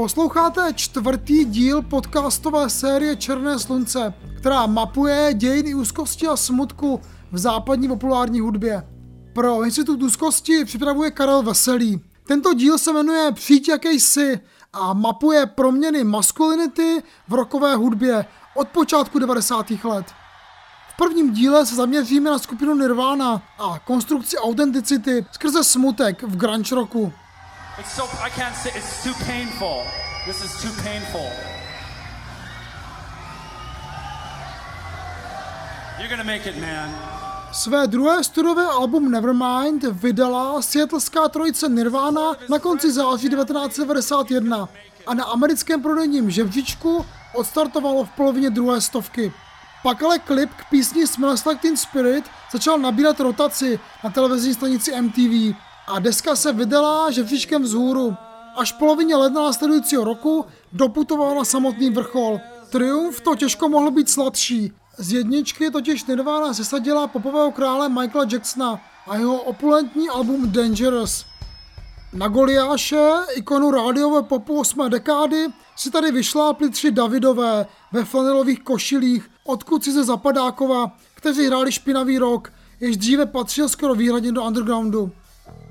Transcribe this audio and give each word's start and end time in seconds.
Posloucháte 0.00 0.72
čtvrtý 0.74 1.44
díl 1.44 1.82
podcastové 1.82 2.70
série 2.70 3.16
Černé 3.16 3.58
slunce, 3.58 4.14
která 4.38 4.66
mapuje 4.66 5.34
dějiny 5.34 5.74
úzkosti 5.74 6.26
a 6.26 6.36
smutku 6.36 7.00
v 7.32 7.38
západní 7.38 7.88
populární 7.88 8.40
hudbě. 8.40 8.82
Pro 9.34 9.64
Institut 9.64 10.02
úzkosti 10.02 10.64
připravuje 10.64 11.10
Karel 11.10 11.42
Veselý. 11.42 12.00
Tento 12.26 12.54
díl 12.54 12.78
se 12.78 12.92
jmenuje 12.92 13.32
Přijď 13.32 13.68
jaký 13.68 14.00
jsi 14.00 14.40
a 14.72 14.92
mapuje 14.92 15.46
proměny 15.46 16.04
maskulinity 16.04 17.02
v 17.28 17.34
rokové 17.34 17.76
hudbě 17.76 18.26
od 18.54 18.68
počátku 18.68 19.18
90. 19.18 19.70
let. 19.70 20.06
V 20.88 20.96
prvním 20.96 21.32
díle 21.32 21.66
se 21.66 21.74
zaměříme 21.74 22.30
na 22.30 22.38
skupinu 22.38 22.74
Nirvana 22.74 23.42
a 23.58 23.78
konstrukci 23.78 24.36
autenticity 24.36 25.26
skrze 25.32 25.64
smutek 25.64 26.22
v 26.22 26.36
grunge 26.36 26.74
roku. 26.74 27.12
It's 27.80 27.96
so 27.96 28.04
I 28.04 28.30
can't 28.30 28.56
say 28.56 28.70
it's 28.76 29.02
too 29.04 29.14
painful. 29.24 29.86
This 30.26 30.44
is 30.44 30.52
too 30.62 30.82
painful. 30.82 31.30
You're 35.98 36.10
gonna 36.10 36.24
make 36.24 36.50
it, 36.50 36.60
man. 36.60 36.90
Své 37.52 37.86
druhé 37.86 38.24
studiové 38.24 38.66
album 38.66 39.10
Nevermind 39.10 39.82
vydala 39.82 40.62
světlská 40.62 41.28
trojice 41.28 41.68
Nirvana 41.68 42.36
na 42.48 42.58
konci 42.58 42.92
září 42.92 43.28
1991 43.28 44.68
a 45.06 45.14
na 45.14 45.24
americkém 45.24 45.82
prodejním 45.82 46.30
žebříčku 46.30 47.06
odstartovalo 47.34 48.04
v 48.04 48.10
polovině 48.10 48.50
druhé 48.50 48.80
stovky. 48.80 49.32
Pak 49.82 50.02
ale 50.02 50.18
klip 50.18 50.50
k 50.56 50.70
písni 50.70 51.06
Smells 51.06 51.44
Like 51.44 51.60
Teen 51.60 51.76
Spirit 51.76 52.24
začal 52.52 52.78
nabírat 52.78 53.20
rotaci 53.20 53.80
na 54.04 54.10
televizní 54.10 54.54
stanici 54.54 55.02
MTV 55.02 55.56
a 55.90 55.98
deska 55.98 56.36
se 56.36 56.52
vydala 56.52 57.10
žebříčkem 57.10 57.62
vzhůru. 57.62 58.16
Až 58.56 58.72
polovině 58.72 59.16
ledna 59.16 59.42
následujícího 59.42 60.04
roku 60.04 60.46
doputoval 60.72 61.34
na 61.34 61.44
samotný 61.44 61.90
vrchol. 61.90 62.40
Triumf 62.70 63.20
to 63.20 63.34
těžko 63.36 63.68
mohl 63.68 63.90
být 63.90 64.10
sladší. 64.10 64.72
Z 64.98 65.12
jedničky 65.12 65.70
totiž 65.70 66.04
Nirvana 66.04 66.54
sesadila 66.54 67.06
popového 67.06 67.52
krále 67.52 67.88
Michaela 67.88 68.26
Jacksona 68.32 68.80
a 69.08 69.16
jeho 69.16 69.42
opulentní 69.42 70.08
album 70.08 70.52
Dangerous. 70.52 71.24
Na 72.12 72.28
Goliáše, 72.28 73.10
ikonu 73.34 73.70
rádiové 73.70 74.22
popu 74.22 74.60
8. 74.60 74.90
dekády, 74.90 75.46
si 75.76 75.90
tady 75.90 76.12
vyšlápli 76.12 76.70
tři 76.70 76.90
Davidové 76.90 77.66
ve 77.92 78.04
flanelových 78.04 78.62
košilích, 78.62 79.30
odkud 79.44 79.84
si 79.84 79.92
ze 79.92 80.04
Zapadákova, 80.04 80.96
kteří 81.14 81.46
hráli 81.46 81.72
špinavý 81.72 82.18
rok, 82.18 82.52
jež 82.80 82.96
dříve 82.96 83.26
patřil 83.26 83.68
skoro 83.68 83.94
výhradně 83.94 84.32
do 84.32 84.42
undergroundu. 84.44 85.10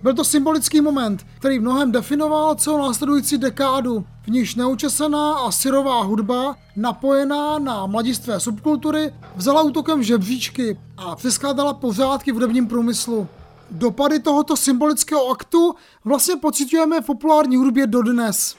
Byl 0.04 0.14
to 0.14 0.24
symbolický 0.24 0.82
moment, 0.82 1.26
který 1.40 1.60
mnohem 1.60 1.92
definoval 1.92 2.56
celou 2.56 2.78
následující 2.78 3.38
dekádu, 3.38 4.06
v 4.24 4.28
níž 4.28 4.56
neučesaná 4.56 5.34
a 5.34 5.52
syrová 5.52 6.04
hudba, 6.04 6.56
napojená 6.76 7.60
na 7.60 7.86
mladistvé 7.86 8.40
subkultury, 8.40 9.14
vzala 9.36 9.62
útokem 9.62 10.04
žebříčky 10.04 10.80
a 10.98 11.16
přeskládala 11.16 11.74
pořádky 11.74 12.32
v 12.32 12.34
hudebním 12.34 12.68
průmyslu. 12.68 13.28
Dopady 13.72 14.20
tohoto 14.20 14.58
symbolického 14.58 15.30
aktu 15.30 15.76
vlastně 16.06 16.36
pocitujeme 16.36 17.02
v 17.02 17.06
populární 17.06 17.56
hudbě 17.56 17.88
dodnes. 17.88 18.56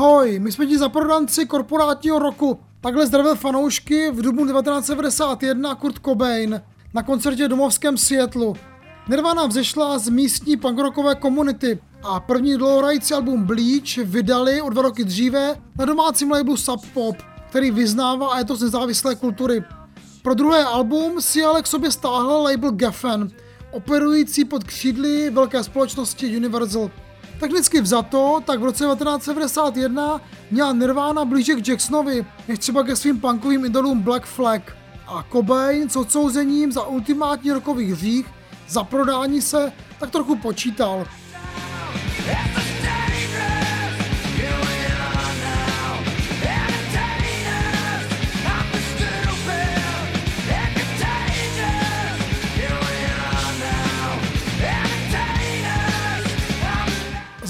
Ahoj, 0.00 0.38
my 0.38 0.52
jsme 0.52 0.66
ti 0.66 0.78
zaprodanci 0.78 1.46
korporátního 1.46 2.18
roku. 2.18 2.58
Takhle 2.80 3.06
zdravil 3.06 3.34
fanoušky 3.34 4.10
v 4.10 4.22
dubnu 4.22 4.46
1991 4.46 5.74
Kurt 5.74 5.98
Cobain 6.04 6.62
na 6.94 7.02
koncertě 7.02 7.48
domovském 7.48 7.98
Seattleu. 7.98 8.54
Nirvana 9.08 9.46
vzešla 9.46 9.98
z 9.98 10.08
místní 10.08 10.56
punkrockové 10.56 11.14
komunity 11.14 11.78
a 12.02 12.20
první 12.20 12.56
dlouhorající 12.56 13.14
album 13.14 13.44
Bleach 13.44 13.96
vydali 13.96 14.62
o 14.62 14.70
dva 14.70 14.82
roky 14.82 15.04
dříve 15.04 15.56
na 15.78 15.84
domácím 15.84 16.30
labelu 16.30 16.56
Sub 16.56 16.86
Pop, 16.94 17.16
který 17.48 17.70
vyznává 17.70 18.28
a 18.28 18.38
je 18.38 18.44
to 18.44 18.56
z 18.56 18.62
nezávislé 18.62 19.14
kultury. 19.14 19.64
Pro 20.22 20.34
druhé 20.34 20.64
album 20.64 21.20
si 21.20 21.44
ale 21.44 21.62
k 21.62 21.66
sobě 21.66 21.90
stáhl 21.90 22.42
label 22.42 22.70
Geffen, 22.70 23.30
operující 23.70 24.44
pod 24.44 24.64
křídly 24.64 25.30
velké 25.30 25.64
společnosti 25.64 26.36
Universal. 26.36 26.90
Technicky 27.40 27.80
vzato, 27.80 28.42
tak 28.46 28.60
v 28.60 28.64
roce 28.64 28.84
1991 28.84 30.20
měla 30.50 30.72
Nirvana 30.72 31.24
blíže 31.24 31.54
k 31.54 31.68
Jacksonovi, 31.68 32.26
než 32.48 32.58
třeba 32.58 32.82
ke 32.82 32.96
svým 32.96 33.20
punkovým 33.20 33.64
idolům 33.64 34.00
Black 34.00 34.26
Flag. 34.26 34.76
A 35.06 35.24
Cobain 35.32 35.88
s 35.88 35.96
odsouzením 35.96 36.72
za 36.72 36.82
ultimátní 36.82 37.52
rokový 37.52 37.92
hřích, 37.92 38.26
za 38.68 38.84
prodání 38.84 39.42
se, 39.42 39.72
tak 40.00 40.10
trochu 40.10 40.36
počítal. 40.36 41.06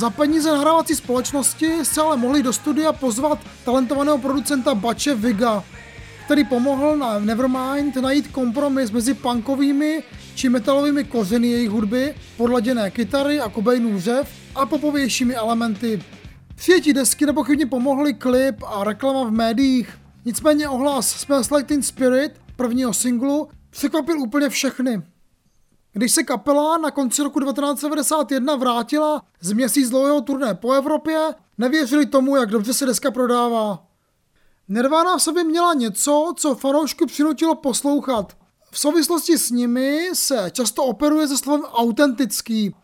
Za 0.01 0.11
peníze 0.11 0.51
nahrávací 0.51 0.95
společnosti 0.95 1.85
se 1.85 2.01
ale 2.01 2.17
mohli 2.17 2.43
do 2.43 2.53
studia 2.53 2.93
pozvat 2.93 3.39
talentovaného 3.65 4.19
producenta 4.19 4.75
Bače 4.75 5.15
Viga, 5.15 5.65
který 6.25 6.45
pomohl 6.45 6.97
na 6.97 7.19
Nevermind 7.19 7.97
najít 7.97 8.29
kompromis 8.29 8.91
mezi 8.91 9.15
punkovými 9.15 10.03
či 10.35 10.49
metalovými 10.49 11.05
kořeny 11.05 11.49
jejich 11.49 11.71
hudby, 11.71 12.15
podladěné 12.37 12.91
kytary 12.91 13.41
a 13.41 13.51
Cobainův 13.51 14.03
řev 14.03 14.29
a 14.55 14.67
popovějšími 14.67 15.35
elementy. 15.35 16.03
Přijetí 16.55 16.93
desky 16.93 17.27
nepochybně 17.27 17.67
pomohly 17.67 18.15
klip 18.15 18.63
a 18.67 18.85
reklama 18.85 19.25
v 19.25 19.31
médiích. 19.31 19.99
Nicméně 20.25 20.69
ohlas 20.69 21.11
Smells 21.11 21.51
Like 21.51 21.65
Teen 21.65 21.83
Spirit, 21.83 22.33
prvního 22.57 22.95
singlu, 22.95 23.49
překvapil 23.71 24.21
úplně 24.21 24.49
všechny. 24.49 25.03
Když 25.93 26.13
se 26.13 26.23
kapela 26.23 26.79
na 26.79 26.91
konci 26.91 27.23
roku 27.23 27.41
1991 27.41 28.57
vrátila 28.57 29.23
z 29.41 29.53
měsíc 29.53 29.91
dlouhého 29.91 30.21
turné 30.21 30.55
po 30.55 30.73
Evropě, 30.73 31.35
nevěřili 31.59 32.07
tomu, 32.07 32.37
jak 32.37 32.51
dobře 32.51 32.75
se 32.75 32.87
deska 32.87 33.11
prodává. 33.11 33.87
Nirvana 34.69 35.17
v 35.17 35.23
sobě 35.23 35.45
měla 35.45 35.75
něco, 35.75 36.33
co 36.37 36.55
fanoušku 36.55 37.07
přinutilo 37.07 37.55
poslouchat. 37.55 38.37
V 38.71 38.79
souvislosti 38.79 39.39
s 39.39 39.51
nimi 39.51 40.11
se 40.13 40.51
často 40.53 40.85
operuje 40.85 41.29
se 41.29 41.39
slovem 41.39 41.63
autentický. 41.63 42.75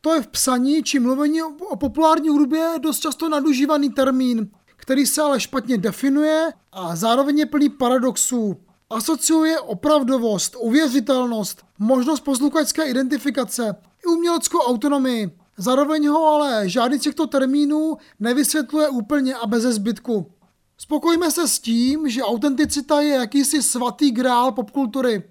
To 0.00 0.14
je 0.14 0.22
v 0.22 0.26
psaní 0.26 0.82
či 0.82 0.98
mluvení 0.98 1.42
o 1.42 1.76
populární 1.76 2.28
hudbě 2.28 2.74
dost 2.78 2.98
často 2.98 3.28
nadužívaný 3.28 3.90
termín, 3.90 4.50
který 4.76 5.06
se 5.06 5.22
ale 5.22 5.40
špatně 5.40 5.78
definuje 5.78 6.52
a 6.72 6.96
zároveň 6.96 7.38
je 7.38 7.46
plný 7.46 7.68
paradoxů 7.68 8.56
asociuje 8.90 9.60
opravdovost, 9.60 10.56
uvěřitelnost, 10.58 11.64
možnost 11.78 12.20
posluchačské 12.20 12.84
identifikace 12.84 13.76
i 14.04 14.06
uměleckou 14.06 14.58
autonomii. 14.58 15.38
Zároveň 15.56 16.08
ho 16.08 16.26
ale 16.26 16.68
žádný 16.68 16.98
z 16.98 17.02
těchto 17.02 17.26
termínů 17.26 17.96
nevysvětluje 18.20 18.88
úplně 18.88 19.34
a 19.34 19.46
bez 19.46 19.62
zbytku. 19.62 20.32
Spokojíme 20.78 21.30
se 21.30 21.48
s 21.48 21.58
tím, 21.58 22.08
že 22.08 22.22
autenticita 22.22 23.00
je 23.00 23.14
jakýsi 23.14 23.62
svatý 23.62 24.10
grál 24.10 24.52
popkultury. 24.52 25.22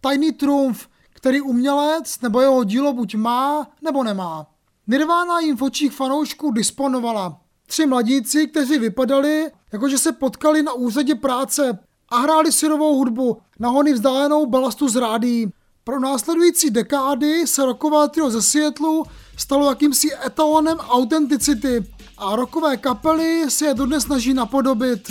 Tajný 0.00 0.32
trumf, 0.32 0.88
který 1.10 1.40
umělec 1.40 2.20
nebo 2.20 2.40
jeho 2.40 2.64
dílo 2.64 2.92
buď 2.92 3.14
má, 3.14 3.70
nebo 3.82 4.04
nemá. 4.04 4.46
Nirvana 4.86 5.40
jim 5.40 5.56
v 5.56 5.62
očích 5.62 5.92
fanoušků 5.92 6.50
disponovala. 6.50 7.40
Tři 7.66 7.86
mladíci, 7.86 8.46
kteří 8.46 8.78
vypadali, 8.78 9.50
jakože 9.72 9.98
se 9.98 10.12
potkali 10.12 10.62
na 10.62 10.72
úřadě 10.72 11.14
práce 11.14 11.78
a 12.14 12.18
hráli 12.18 12.52
syrovou 12.52 12.94
hudbu 12.94 13.38
na 13.58 13.68
hony 13.68 13.92
vzdálenou 13.92 14.46
balastu 14.46 14.88
z 14.88 14.96
rádí. 14.96 15.46
Pro 15.84 16.00
následující 16.00 16.70
dekády 16.70 17.46
se 17.46 17.66
roková 17.66 18.08
trio 18.08 18.30
ze 18.30 18.42
Seattleu 18.42 19.04
stalo 19.36 19.68
jakýmsi 19.68 20.08
etalonem 20.26 20.78
autenticity 20.78 21.86
a 22.18 22.36
rokové 22.36 22.76
kapely 22.76 23.44
se 23.48 23.66
je 23.66 23.74
dodnes 23.74 24.02
snaží 24.02 24.34
napodobit. 24.34 25.10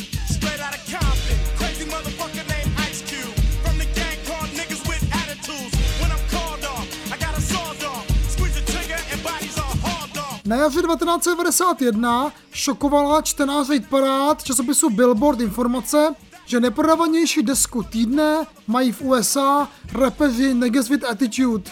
Na 10.45 10.55
jaře 10.55 10.81
1991 10.81 12.31
šokovala 12.51 13.21
čtenáře 13.21 13.79
parád 13.89 14.43
časopisu 14.43 14.89
Billboard 14.89 15.41
informace, 15.41 16.15
že 16.45 16.59
neprodávanější 16.59 17.43
desku 17.43 17.83
týdne 17.83 18.45
mají 18.67 18.91
v 18.91 19.01
USA 19.01 19.69
rapeři 19.93 20.53
Niggas 20.53 20.89
with 20.89 21.03
Attitude. 21.09 21.71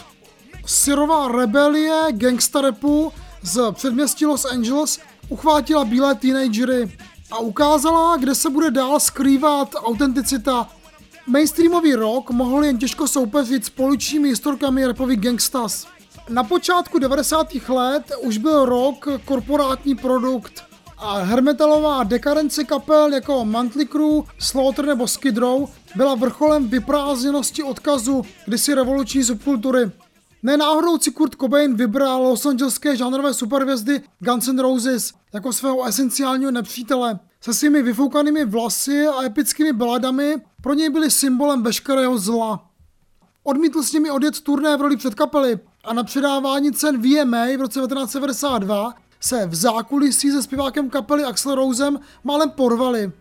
Syrová 0.66 1.28
rebelie 1.28 2.06
gangsta 2.10 2.60
rapu 2.60 3.12
z 3.42 3.72
předměstí 3.72 4.26
Los 4.26 4.44
Angeles 4.44 4.98
uchvátila 5.28 5.84
bílé 5.84 6.14
teenagery 6.14 6.96
a 7.30 7.38
ukázala, 7.38 8.16
kde 8.16 8.34
se 8.34 8.50
bude 8.50 8.70
dál 8.70 9.00
skrývat 9.00 9.74
autenticita. 9.78 10.68
Mainstreamový 11.26 11.94
rock 11.94 12.30
mohl 12.30 12.64
jen 12.64 12.78
těžko 12.78 13.08
soupeřit 13.08 13.64
s 13.64 13.70
poličními 13.70 14.28
historkami 14.28 14.86
rapových 14.86 15.20
gangstas. 15.20 15.86
Na 16.28 16.44
počátku 16.44 16.98
90. 16.98 17.54
let 17.68 18.12
už 18.20 18.38
byl 18.38 18.64
rock 18.64 19.08
korporátní 19.24 19.94
produkt 19.94 20.71
a 21.02 21.18
hermetalová 21.18 22.04
dekadence 22.04 22.64
kapel 22.64 23.12
jako 23.12 23.44
Monthly 23.44 23.86
Crew, 23.86 24.22
Slaughter 24.38 24.84
nebo 24.86 25.08
Skid 25.08 25.36
Row 25.36 25.68
byla 25.96 26.14
vrcholem 26.14 26.68
vyprázdněnosti 26.68 27.62
odkazu 27.62 28.22
kdysi 28.46 28.74
revoluční 28.74 29.24
subkultury. 29.24 29.90
Nenáhodou 30.42 30.98
si 30.98 31.10
Kurt 31.10 31.34
Cobain 31.34 31.76
vybral 31.76 32.22
Los 32.22 32.46
Angeleské 32.46 32.96
žánrové 32.96 33.34
superhvězdy 33.34 34.02
Guns 34.18 34.48
N' 34.48 34.58
Roses 34.58 35.12
jako 35.32 35.52
svého 35.52 35.84
esenciálního 35.84 36.50
nepřítele. 36.50 37.18
Se 37.40 37.54
svými 37.54 37.82
vyfoukanými 37.82 38.44
vlasy 38.44 39.06
a 39.06 39.22
epickými 39.22 39.72
baladami 39.72 40.36
pro 40.62 40.74
něj 40.74 40.90
byli 40.90 41.10
symbolem 41.10 41.62
veškerého 41.62 42.18
zla. 42.18 42.64
Odmítl 43.44 43.82
s 43.82 43.92
nimi 43.92 44.10
odjet 44.10 44.40
turné 44.40 44.76
v 44.76 44.80
roli 44.80 44.96
předkapely 44.96 45.58
a 45.84 45.92
na 45.94 46.04
předávání 46.04 46.72
cen 46.72 47.02
VMA 47.02 47.46
v 47.56 47.60
roce 47.60 47.80
1992 47.80 49.01
se 49.22 49.46
v 49.46 49.54
zákulisí 49.54 50.30
se 50.30 50.42
zpěvákem 50.42 50.90
kapely 50.90 51.24
Axel 51.24 51.54
Rosem 51.54 52.00
málem 52.24 52.50
porvali. 52.50 53.12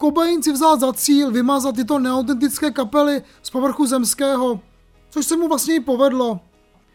Cobain 0.00 0.42
si 0.42 0.52
vzal 0.52 0.78
za 0.78 0.92
cíl 0.92 1.30
vymazat 1.30 1.74
tyto 1.74 1.98
neautentické 1.98 2.70
kapely 2.70 3.22
z 3.42 3.50
povrchu 3.50 3.86
zemského, 3.86 4.60
což 5.10 5.26
se 5.26 5.36
mu 5.36 5.48
vlastně 5.48 5.74
i 5.74 5.80
povedlo. 5.80 6.40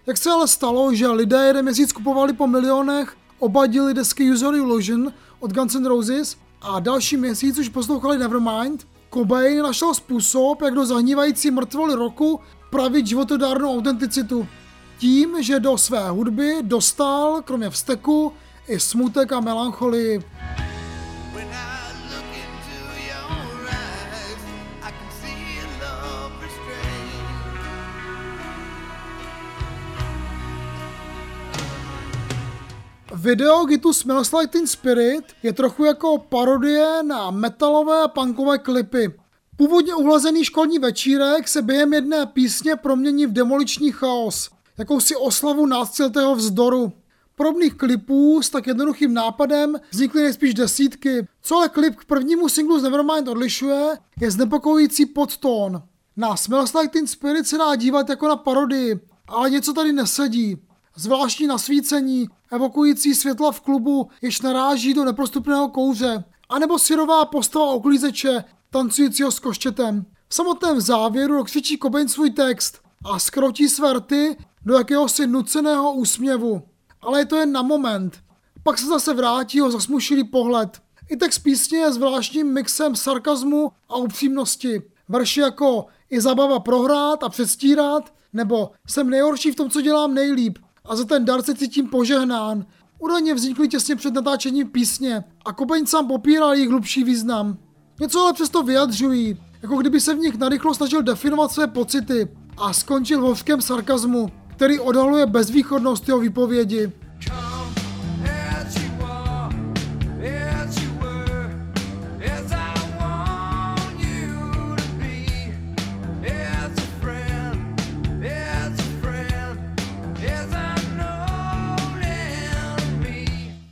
Jak 0.05 0.17
se 0.17 0.31
ale 0.31 0.47
stalo, 0.47 0.93
že 0.93 1.07
lidé 1.07 1.45
jeden 1.45 1.65
měsíc 1.65 1.91
kupovali 1.91 2.33
po 2.33 2.47
milionech, 2.47 3.15
obadili 3.39 3.93
desky 3.93 4.31
User 4.31 4.53
Illusion 4.53 5.13
od 5.39 5.53
Guns 5.53 5.75
N' 5.75 5.85
Roses 5.85 6.37
a 6.61 6.79
další 6.79 7.17
měsíc 7.17 7.57
už 7.57 7.69
poslouchali 7.69 8.17
Nevermind, 8.17 8.87
Cobain 9.13 9.61
našel 9.61 9.93
způsob, 9.93 10.61
jak 10.61 10.73
do 10.73 10.85
zahnívající 10.85 11.51
mrtvoly 11.51 11.95
roku 11.95 12.39
pravit 12.69 13.07
životodárnou 13.07 13.77
autenticitu. 13.77 14.47
Tím, 14.97 15.43
že 15.43 15.59
do 15.59 15.77
své 15.77 16.09
hudby 16.09 16.57
dostal, 16.61 17.41
kromě 17.41 17.69
vzteku, 17.69 18.33
i 18.67 18.79
smutek 18.79 19.31
a 19.31 19.39
melancholii. 19.39 20.21
Video 33.15 33.65
Gitu 33.65 33.93
Smells 33.93 34.31
Like 34.31 34.47
Teen 34.47 34.67
Spirit 34.67 35.23
je 35.43 35.53
trochu 35.53 35.85
jako 35.85 36.17
parodie 36.17 37.03
na 37.03 37.31
metalové 37.31 38.01
a 38.01 38.07
punkové 38.07 38.57
klipy. 38.57 39.13
Původně 39.55 39.95
uhlazený 39.95 40.45
školní 40.45 40.79
večírek 40.79 41.47
se 41.47 41.61
během 41.61 41.93
jedné 41.93 42.25
písně 42.25 42.75
promění 42.75 43.25
v 43.25 43.33
demoliční 43.33 43.91
chaos, 43.91 44.49
jakousi 44.77 45.15
oslavu 45.15 45.65
náctiltého 45.65 46.35
vzdoru. 46.35 46.93
Podobných 47.35 47.73
klipů 47.73 48.41
s 48.41 48.49
tak 48.49 48.67
jednoduchým 48.67 49.13
nápadem 49.13 49.75
vznikly 49.91 50.23
nejspíš 50.23 50.53
desítky. 50.53 51.27
Co 51.41 51.57
ale 51.57 51.69
klip 51.69 51.95
k 51.95 52.05
prvnímu 52.05 52.49
singlu 52.49 52.79
z 52.79 52.83
Nevermind 52.83 53.27
odlišuje, 53.27 53.97
je 54.19 54.31
znepokojící 54.31 55.05
podtón. 55.05 55.81
Na 56.17 56.35
Smells 56.35 56.73
Like 56.73 56.87
Teen 56.87 57.07
Spirit 57.07 57.47
se 57.47 57.57
dá 57.57 57.75
dívat 57.75 58.09
jako 58.09 58.27
na 58.27 58.35
parodii, 58.35 58.99
ale 59.27 59.49
něco 59.49 59.73
tady 59.73 59.91
nesedí. 59.93 60.57
Zvláštní 60.95 61.47
nasvícení, 61.47 62.27
evokující 62.51 63.15
světla 63.15 63.51
v 63.51 63.61
klubu, 63.61 64.09
jež 64.21 64.41
naráží 64.41 64.93
do 64.93 65.05
neprostupného 65.05 65.69
kouře, 65.69 66.23
anebo 66.49 66.79
syrová 66.79 67.25
postava 67.25 67.65
oklízeče, 67.65 68.43
tancujícího 68.69 69.31
s 69.31 69.39
koštětem. 69.39 70.05
V 70.27 70.35
samotném 70.35 70.81
závěru 70.81 71.33
rozkřičí 71.33 71.77
Cobain 71.77 72.07
svůj 72.07 72.29
text 72.29 72.79
a 73.05 73.19
skrotí 73.19 73.67
své 73.69 73.93
rty 73.93 74.37
do 74.65 74.73
jakéhosi 74.73 75.27
nuceného 75.27 75.93
úsměvu. 75.93 76.61
Ale 77.01 77.19
je 77.19 77.25
to 77.25 77.35
jen 77.35 77.51
na 77.51 77.61
moment. 77.61 78.19
Pak 78.63 78.77
se 78.77 78.85
zase 78.85 79.13
vrátí 79.13 79.61
o 79.61 79.71
zasmušilý 79.71 80.23
pohled. 80.23 80.81
I 81.09 81.17
text 81.17 81.39
písně 81.39 81.77
je 81.77 81.91
zvláštním 81.91 82.53
mixem 82.53 82.95
sarkazmu 82.95 83.71
a 83.89 83.95
upřímnosti. 83.95 84.81
Verši 85.09 85.39
jako 85.39 85.85
i 86.09 86.21
zabava 86.21 86.59
prohrát 86.59 87.23
a 87.23 87.29
předstírat, 87.29 88.13
nebo 88.33 88.71
jsem 88.87 89.09
nejhorší 89.09 89.51
v 89.51 89.55
tom, 89.55 89.69
co 89.69 89.81
dělám 89.81 90.13
nejlíp 90.13 90.57
a 90.85 90.95
za 90.95 91.05
ten 91.05 91.25
dar 91.25 91.41
se 91.41 91.55
cítím 91.55 91.87
požehnán. 91.87 92.65
Údajně 92.99 93.33
vznikly 93.33 93.67
těsně 93.67 93.95
před 93.95 94.13
natáčením 94.13 94.69
písně 94.69 95.23
a 95.45 95.53
Kobeň 95.53 95.85
sám 95.85 96.07
popíral 96.07 96.53
jejich 96.53 96.69
hlubší 96.69 97.03
význam. 97.03 97.57
Něco 97.99 98.19
ale 98.19 98.33
přesto 98.33 98.63
vyjadřují, 98.63 99.43
jako 99.61 99.77
kdyby 99.77 100.01
se 100.01 100.13
v 100.13 100.19
nich 100.19 100.37
narychlo 100.37 100.73
snažil 100.73 101.01
definovat 101.01 101.51
své 101.51 101.67
pocity 101.67 102.27
a 102.57 102.73
skončil 102.73 103.19
v 103.19 103.23
hovském 103.23 103.61
sarkazmu, 103.61 104.31
který 104.61 104.79
odhaluje 104.79 105.25
bezvýchodnost 105.25 106.07
jeho 106.07 106.19
výpovědi. 106.19 106.91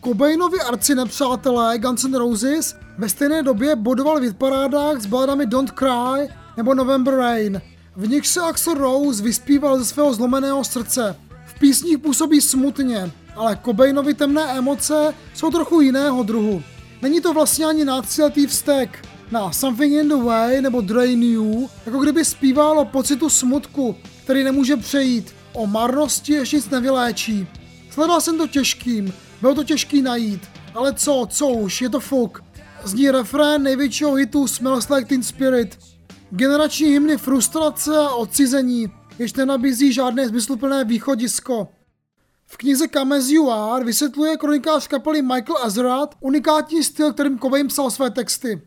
Cobainovi 0.04 0.62
arci 0.62 0.96
nepřátelé 0.96 1.80
Guns 1.80 2.04
N' 2.04 2.18
Roses 2.18 2.76
ve 2.98 3.10
stejné 3.10 3.44
době 3.44 3.76
bodoval 3.76 4.20
v 4.20 4.24
hitparádách 4.24 5.02
s 5.02 5.06
baladami 5.06 5.46
Don't 5.46 5.72
Cry 5.72 6.30
nebo 6.58 6.74
November 6.74 7.16
Rain. 7.16 7.62
V 8.00 8.10
nich 8.10 8.28
se 8.28 8.42
Axel 8.42 8.74
Rose 8.74 9.24
vyspíval 9.24 9.80
ze 9.80 9.86
svého 9.86 10.14
zlomeného 10.14 10.64
srdce. 10.64 11.16
V 11.46 11.60
písních 11.60 11.98
působí 11.98 12.42
smutně, 12.42 13.12
ale 13.36 13.60
Cobainovi 13.66 14.14
temné 14.14 14.42
emoce 14.58 15.14
jsou 15.34 15.52
trochu 15.52 15.82
jiného 15.82 16.24
druhu. 16.24 16.64
Není 17.02 17.22
to 17.22 17.34
vlastně 17.34 17.66
ani 17.66 17.86
náctiletý 17.86 18.48
vztek. 18.48 19.08
Na 19.32 19.52
Something 19.52 19.94
in 19.94 20.10
the 20.10 20.16
Way 20.16 20.62
nebo 20.62 20.82
Drain 20.82 21.24
You, 21.24 21.70
jako 21.86 22.00
kdyby 22.00 22.26
zpíval 22.26 22.80
o 22.80 22.86
pocitu 22.86 23.30
smutku, 23.30 23.96
který 24.24 24.44
nemůže 24.44 24.78
přejít. 24.78 25.36
O 25.54 25.68
marnosti 25.68 26.34
ještě 26.34 26.56
nic 26.56 26.70
nevyléčí. 26.70 27.48
Sledoval 27.92 28.22
jsem 28.22 28.38
to 28.38 28.48
těžkým, 28.48 29.14
bylo 29.42 29.56
to 29.56 29.64
těžký 29.64 30.02
najít, 30.02 30.42
ale 30.76 30.94
co, 30.94 31.28
co 31.30 31.48
už, 31.48 31.82
je 31.82 31.90
to 31.90 32.00
fuk. 32.00 32.44
Zní 32.84 33.12
refrén 33.12 33.64
největšího 33.64 34.14
hitu 34.14 34.48
Smells 34.48 34.90
Like 34.90 35.06
Teen 35.06 35.24
Spirit. 35.24 35.78
Generační 36.32 36.88
hymny 36.88 37.18
frustrace 37.18 37.98
a 37.98 38.10
odcizení, 38.10 38.92
jež 39.20 39.34
nenabízí 39.34 39.94
žádné 39.94 40.30
smysluplné 40.30 40.84
východisko. 40.84 41.68
V 42.46 42.58
knize 42.58 42.88
Come 42.88 43.18
As 43.18 43.30
You 43.30 43.50
Are 43.52 43.86
vysvětluje 43.86 44.38
kronikář 44.38 44.88
kapely 44.88 45.22
Michael 45.22 45.58
Azrat 45.64 46.16
unikátní 46.20 46.84
styl, 46.84 47.14
kterým 47.14 47.40
Cobain 47.40 47.68
psal 47.68 47.92
své 47.92 48.10
texty. 48.10 48.62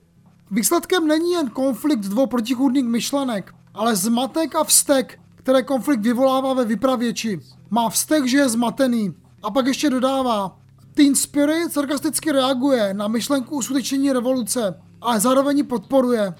Výsledkem 0.50 1.06
není 1.06 1.32
jen 1.32 1.50
konflikt 1.50 2.00
dvou 2.00 2.26
protichůdných 2.26 2.84
myšlenek, 2.84 3.54
ale 3.74 3.96
zmatek 3.96 4.54
a 4.54 4.64
vztek, 4.64 5.20
které 5.34 5.62
konflikt 5.62 6.00
vyvolává 6.00 6.54
ve 6.54 6.64
vypravěči. 6.64 7.40
Má 7.70 7.90
vztek, 7.90 8.26
že 8.26 8.38
je 8.38 8.48
zmatený. 8.48 9.14
A 9.42 9.50
pak 9.50 9.66
ještě 9.66 9.90
dodává, 9.90 10.58
Teen 10.94 11.14
Spirit 11.14 11.72
sarkasticky 11.72 12.32
reaguje 12.32 12.94
na 12.94 13.08
myšlenku 13.08 13.56
uskutečnění 13.56 14.12
revoluce, 14.12 14.80
ale 15.00 15.20
zároveň 15.20 15.56
ji 15.56 15.62
podporuje. 15.62 16.34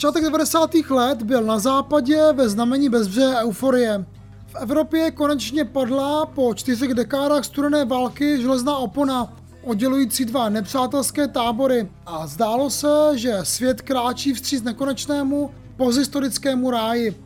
Začátek 0.00 0.24
90. 0.24 0.74
let 0.90 1.22
byl 1.22 1.42
na 1.42 1.58
západě 1.58 2.32
ve 2.32 2.48
znamení 2.48 2.88
bezbřehé 2.88 3.44
euforie. 3.44 4.04
V 4.46 4.54
Evropě 4.54 5.10
konečně 5.10 5.64
padla 5.64 6.26
po 6.26 6.54
čtyřech 6.54 6.94
dekádách 6.94 7.44
studené 7.44 7.84
války 7.84 8.42
železná 8.42 8.76
opona, 8.76 9.36
oddělující 9.62 10.24
dva 10.24 10.48
nepřátelské 10.48 11.28
tábory 11.28 11.88
a 12.06 12.26
zdálo 12.26 12.70
se, 12.70 12.88
že 13.14 13.38
svět 13.42 13.80
kráčí 13.80 14.32
vstříc 14.34 14.62
nekonečnému 14.62 15.50
posthistorickému 15.76 16.70
ráji. 16.70 17.16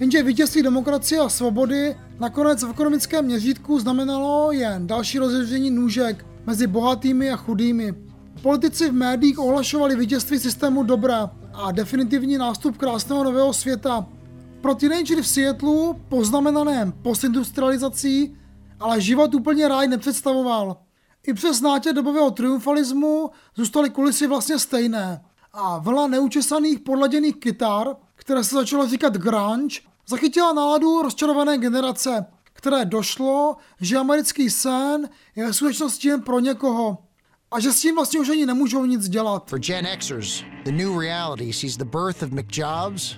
Jenže 0.00 0.22
vítězství 0.22 0.62
demokracie 0.62 1.20
a 1.20 1.28
svobody 1.28 1.96
nakonec 2.20 2.62
v 2.62 2.70
ekonomickém 2.70 3.24
měřítku 3.24 3.80
znamenalo 3.80 4.52
jen 4.52 4.86
další 4.86 5.18
rozřežení 5.18 5.70
nůžek 5.70 6.26
mezi 6.46 6.66
bohatými 6.66 7.30
a 7.30 7.36
chudými. 7.36 7.94
Politici 8.42 8.90
v 8.90 8.92
médiích 8.92 9.38
ohlašovali 9.38 9.96
vítězství 9.96 10.38
systému 10.38 10.82
dobra 10.82 11.30
a 11.58 11.72
definitivní 11.72 12.38
nástup 12.38 12.76
krásného 12.76 13.24
nového 13.24 13.52
světa, 13.52 14.06
pro 14.60 14.74
teenagery 14.74 15.22
v 15.22 15.26
Seattleu, 15.26 15.92
poznamenaném 16.08 16.92
postindustrializací 16.92 18.36
ale 18.80 19.00
život 19.00 19.34
úplně 19.34 19.68
ráj 19.68 19.88
nepředstavoval. 19.88 20.76
I 21.26 21.34
přes 21.34 21.60
nátě 21.60 21.92
dobového 21.92 22.30
triumfalismu 22.30 23.30
zůstaly 23.56 23.90
kulisy 23.90 24.26
vlastně 24.26 24.58
stejné. 24.58 25.24
A 25.52 25.78
vlna 25.78 26.06
neučesaných 26.06 26.80
podladěných 26.80 27.36
kytar, 27.36 27.96
které 28.14 28.44
se 28.44 28.54
začalo 28.54 28.88
říkat 28.88 29.16
grunge, 29.16 29.80
zachytila 30.08 30.52
náladu 30.52 31.02
rozčarované 31.02 31.58
generace, 31.58 32.26
které 32.52 32.84
došlo, 32.84 33.56
že 33.80 33.96
americký 33.96 34.50
sen 34.50 35.08
je 35.36 35.46
v 35.46 35.56
skutečnosti 35.56 36.08
jen 36.08 36.22
pro 36.22 36.40
někoho 36.40 36.98
a 37.50 37.60
že 37.60 37.72
s 37.72 37.80
tím 37.80 37.94
vlastně 37.94 38.20
už 38.20 38.28
ani 38.28 38.46
nemůžou 38.46 38.84
nic 38.84 39.08
dělat. 39.08 39.48
For 39.48 39.58
Gen 39.58 39.86
Xers, 39.98 40.44
the 40.64 40.72
new 40.72 40.98
reality 40.98 41.52
sees 41.52 41.76
the 41.76 41.84
birth 41.84 42.22
of 42.22 42.30
McJobs 42.30 43.16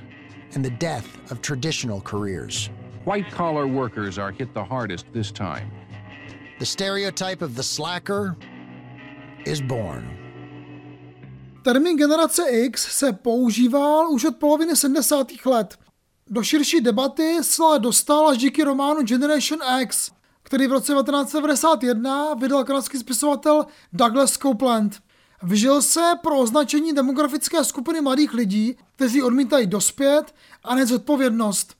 and 0.57 0.63
the 0.63 0.71
death 0.71 1.33
of 1.33 1.41
traditional 1.41 2.01
careers. 2.01 2.71
White 3.07 3.37
collar 3.37 3.67
workers 3.67 4.19
are 4.19 4.33
hit 4.39 4.49
the 4.55 4.65
hardest 4.65 5.07
this 5.13 5.33
time. 5.33 5.71
The 6.59 6.67
stereotype 6.67 7.45
of 7.45 7.55
the 7.55 7.63
slacker 7.63 8.37
is 9.47 9.61
born. 9.61 10.17
Termín 11.63 11.97
generace 11.97 12.43
X 12.51 12.99
se 12.99 13.13
používal 13.13 14.11
už 14.11 14.25
od 14.25 14.37
poloviny 14.37 14.77
70. 14.77 15.47
let. 15.47 15.79
Do 16.27 16.43
širší 16.43 16.81
debaty 16.81 17.39
se 17.43 17.63
dostal 17.79 18.29
až 18.29 18.39
díky 18.39 18.65
románu 18.65 19.03
Generation 19.03 19.59
X, 19.81 20.11
který 20.50 20.66
v 20.66 20.73
roce 20.73 20.92
1991 20.92 22.35
vydal 22.35 22.64
kanadský 22.64 22.99
spisovatel 22.99 23.66
Douglas 23.92 24.33
Copeland. 24.33 25.02
Vyžil 25.42 25.83
se 25.83 26.12
pro 26.23 26.38
označení 26.38 26.92
demografické 26.92 27.64
skupiny 27.64 28.00
mladých 28.00 28.35
lidí, 28.35 28.76
kteří 28.97 29.23
odmítají 29.23 29.66
dospět 29.66 30.35
a 30.64 30.75
nezodpovědnost. 30.75 31.75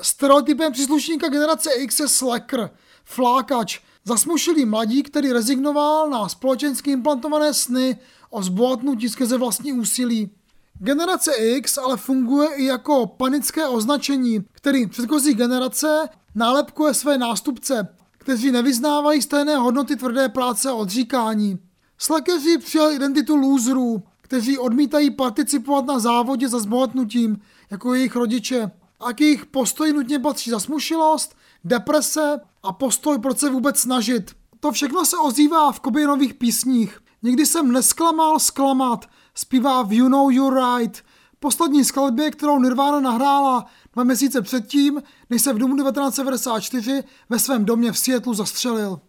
Stereotypem 0.00 0.72
příslušníka 0.72 1.28
generace 1.28 1.70
X 1.72 2.00
je 2.00 2.08
slacker, 2.08 2.70
flákač, 3.04 3.80
zasmušilý 4.04 4.64
mladí, 4.64 5.02
který 5.02 5.32
rezignoval 5.32 6.10
na 6.10 6.28
společensky 6.28 6.90
implantované 6.90 7.54
sny 7.54 7.98
o 8.30 8.42
zbohatnutí 8.42 9.08
skrze 9.08 9.38
vlastní 9.38 9.72
úsilí. 9.72 10.30
Generace 10.78 11.32
X 11.34 11.78
ale 11.78 11.96
funguje 11.96 12.48
i 12.54 12.64
jako 12.64 13.06
panické 13.06 13.66
označení, 13.66 14.44
který 14.52 14.86
předchozí 14.86 15.34
generace 15.34 16.08
nálepkuje 16.34 16.94
své 16.94 17.18
nástupce, 17.18 17.88
kteří 18.18 18.50
nevyznávají 18.50 19.22
stejné 19.22 19.56
hodnoty 19.56 19.96
tvrdé 19.96 20.28
práce 20.28 20.70
a 20.70 20.74
odříkání. 20.74 21.58
Slackeři 21.98 22.58
přijali 22.58 22.94
identitu 22.94 23.36
loserů, 23.36 24.02
kteří 24.20 24.58
odmítají 24.58 25.10
participovat 25.10 25.86
na 25.86 25.98
závodě 25.98 26.48
za 26.48 26.58
zbohatnutím, 26.58 27.40
jako 27.70 27.94
jejich 27.94 28.16
rodiče. 28.16 28.70
A 29.00 29.12
k 29.12 29.20
jejich 29.20 29.46
postoji 29.46 29.92
nutně 29.92 30.18
patří 30.18 30.50
zasmušilost, 30.50 31.36
deprese 31.64 32.40
a 32.62 32.72
postoj, 32.72 33.18
proč 33.18 33.38
se 33.38 33.50
vůbec 33.50 33.78
snažit. 33.78 34.32
To 34.60 34.72
všechno 34.72 35.04
se 35.04 35.16
ozývá 35.16 35.72
v 35.72 35.80
Cobaynových 35.80 36.34
písních. 36.34 36.98
Nikdy 37.22 37.46
jsem 37.46 37.72
nesklamal 37.72 38.38
zklamat, 38.38 39.06
zpívá 39.34 39.82
v 39.82 39.92
You 39.92 40.08
Know 40.08 40.30
You're 40.30 40.60
Right, 40.60 41.02
poslední 41.40 41.84
skladbě, 41.84 42.30
kterou 42.30 42.58
Nirvana 42.58 43.00
nahrála 43.00 43.66
dva 43.94 44.04
měsíce 44.04 44.42
předtím, 44.42 45.02
než 45.30 45.42
se 45.42 45.52
v 45.52 45.58
domu 45.58 45.76
1994 45.76 47.02
ve 47.28 47.38
svém 47.38 47.64
domě 47.64 47.92
v 47.92 47.98
Seattleu 47.98 48.34
zastřelil. 48.34 49.00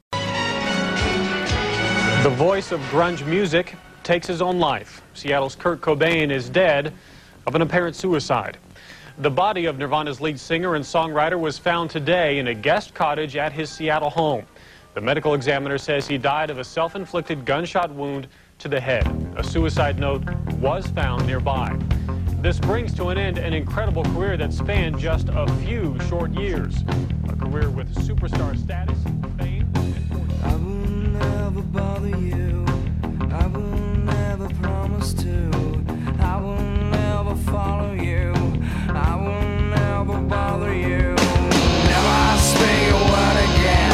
The 2.23 2.29
voice 2.29 2.75
of 2.75 2.81
grunge 2.91 3.25
music 3.25 3.67
takes 4.01 4.27
his 4.27 4.41
own 4.41 4.63
life. 4.63 5.01
Seattle's 5.13 5.55
Kurt 5.55 5.81
Cobain 5.81 6.31
is 6.31 6.49
dead 6.49 6.93
of 7.45 7.55
an 7.55 7.61
apparent 7.61 7.95
suicide. 7.95 8.57
The 9.17 9.29
body 9.29 9.69
of 9.69 9.77
Nirvana's 9.77 10.19
lead 10.21 10.39
singer 10.39 10.75
and 10.75 10.85
songwriter 10.85 11.39
was 11.39 11.59
found 11.59 11.89
today 11.89 12.39
in 12.39 12.47
a 12.47 12.53
guest 12.53 12.93
cottage 12.93 13.37
at 13.37 13.53
his 13.53 13.69
Seattle 13.69 14.09
home. 14.09 14.43
The 14.93 15.01
medical 15.01 15.33
examiner 15.35 15.77
says 15.77 16.07
he 16.07 16.17
died 16.17 16.49
of 16.49 16.57
a 16.57 16.63
self-inflicted 16.63 17.45
gunshot 17.45 17.91
wound 17.91 18.27
to 18.59 18.67
the 18.67 18.79
head. 18.79 19.05
A 19.37 19.43
suicide 19.43 19.99
note 19.99 20.23
was 20.59 20.87
found 20.87 21.25
nearby. 21.25 21.77
This 22.45 22.59
brings 22.59 22.93
to 22.93 23.09
an 23.09 23.17
end 23.17 23.39
an 23.39 23.53
incredible 23.53 24.03
career 24.03 24.37
that 24.37 24.53
spanned 24.53 24.99
just 24.99 25.29
a 25.29 25.47
few 25.65 25.99
short 26.01 26.31
years. 26.33 26.75
A 27.27 27.35
career 27.35 27.71
with 27.71 27.91
superstar 27.95 28.55
status, 28.55 28.99
fame, 29.39 29.67
and 29.73 29.95
fortune. 30.13 30.39
I 30.43 30.55
will 30.55 30.85
never 31.25 31.61
bother 31.63 32.09
you. 32.09 32.63
I 33.31 33.47
will 33.47 33.79
never 34.05 34.47
promise 34.61 35.11
to. 35.23 35.49
I 36.19 36.39
will 36.39 36.61
never 36.91 37.35
follow 37.51 37.93
you. 37.93 38.31
I 38.89 39.15
will 39.15 39.49
never 39.79 40.21
bother 40.21 40.71
you. 40.71 41.15
Never 41.93 42.37
speak 42.37 42.93
a 42.93 43.03
word 43.09 43.37
again. 43.49 43.91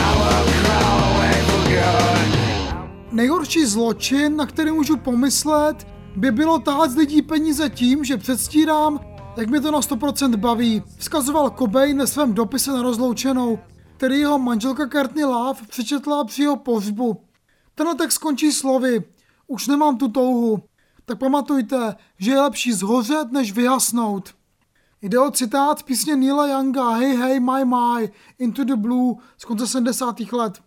I 0.00 0.10
will 0.20 0.44
crawl 0.64 1.00
away 1.12 1.36
for 1.48 1.62
good. 1.68 3.12
Nejhorší 3.12 3.66
zločin, 3.66 4.36
na 4.36 4.46
který 4.46 4.70
můžu 4.70 4.96
pomyslet, 4.96 5.86
by 6.16 6.30
bylo 6.30 6.58
tahat 6.58 6.90
z 6.90 6.96
lidí 6.96 7.22
peníze 7.22 7.70
tím, 7.70 8.04
že 8.04 8.16
předstírám, 8.16 9.00
jak 9.36 9.50
mi 9.50 9.60
to 9.60 9.70
na 9.70 9.80
100% 9.80 10.36
baví, 10.36 10.82
vzkazoval 10.98 11.50
Cobain 11.50 11.98
ve 11.98 12.06
svém 12.06 12.34
dopise 12.34 12.72
na 12.72 12.82
rozloučenou, 12.82 13.58
který 13.96 14.20
jeho 14.20 14.38
manželka 14.38 14.88
Courtney 14.88 15.24
Love 15.24 15.60
přečetla 15.68 16.24
při 16.24 16.42
jeho 16.42 16.56
pohřbu. 16.56 17.24
Tenhle 17.74 17.94
text 17.94 18.14
skončí 18.14 18.52
slovy, 18.52 19.04
už 19.46 19.66
nemám 19.66 19.98
tu 19.98 20.08
touhu, 20.08 20.62
tak 21.04 21.18
pamatujte, 21.18 21.94
že 22.18 22.30
je 22.30 22.40
lepší 22.40 22.72
zhořet, 22.72 23.32
než 23.32 23.52
vyhasnout. 23.52 24.34
Jde 25.02 25.18
o 25.18 25.30
citát 25.30 25.82
písně 25.82 26.16
Neila 26.16 26.46
Younga 26.46 26.90
Hey 26.90 27.16
Hey 27.16 27.40
My 27.40 27.64
My 27.64 28.12
Into 28.38 28.64
the 28.64 28.76
Blue 28.76 29.14
z 29.38 29.44
konce 29.44 29.66
70. 29.66 30.20
let. 30.32 30.58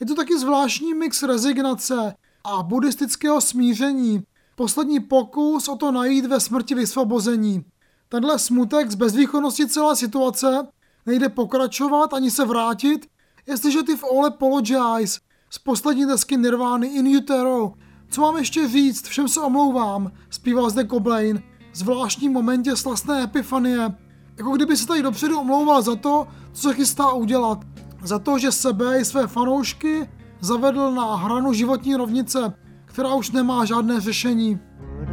Je 0.00 0.06
to 0.06 0.14
taky 0.14 0.38
zvláštní 0.38 0.94
mix 0.94 1.22
rezignace 1.22 2.14
a 2.44 2.62
buddhistického 2.62 3.40
smíření, 3.40 4.22
poslední 4.56 5.00
pokus 5.00 5.68
o 5.68 5.76
to 5.76 5.92
najít 5.92 6.26
ve 6.26 6.40
smrti 6.40 6.74
vysvobození. 6.74 7.64
Tenhle 8.08 8.38
smutek 8.38 8.90
z 8.90 8.94
bezvýchodnosti 8.94 9.68
celé 9.68 9.96
situace 9.96 10.66
nejde 11.06 11.28
pokračovat 11.28 12.14
ani 12.14 12.30
se 12.30 12.44
vrátit, 12.44 13.06
jestliže 13.46 13.82
ty 13.82 13.96
v 13.96 14.04
All 14.04 14.26
Apologize 14.26 15.20
z 15.50 15.58
poslední 15.58 16.06
desky 16.06 16.36
Nirvány 16.36 16.86
In 16.86 17.16
Utero. 17.16 17.72
Co 18.10 18.20
mám 18.20 18.36
ještě 18.36 18.68
říct, 18.68 19.06
všem 19.08 19.28
se 19.28 19.40
omlouvám, 19.40 20.12
zpíval 20.30 20.70
zde 20.70 20.86
Cobain, 20.86 21.42
zvláštním 21.74 22.32
momentě 22.32 22.76
slasné 22.76 23.22
epifanie, 23.22 23.94
jako 24.38 24.50
kdyby 24.50 24.76
se 24.76 24.86
tady 24.86 25.02
dopředu 25.02 25.40
omlouval 25.40 25.82
za 25.82 25.96
to, 25.96 26.28
co 26.52 26.68
se 26.68 26.74
chystá 26.74 27.12
udělat. 27.12 27.58
Za 28.02 28.18
to, 28.18 28.38
že 28.38 28.52
sebe 28.52 29.00
i 29.00 29.04
své 29.04 29.26
fanoušky 29.26 30.08
zavedl 30.40 30.90
na 30.90 31.16
hranu 31.16 31.52
životní 31.52 31.96
rovnice, 31.96 32.54
která 32.96 33.14
už 33.14 33.30
nemá 33.30 33.64
žádné 33.64 34.00
řešení. 34.00 34.60
What 34.80 35.08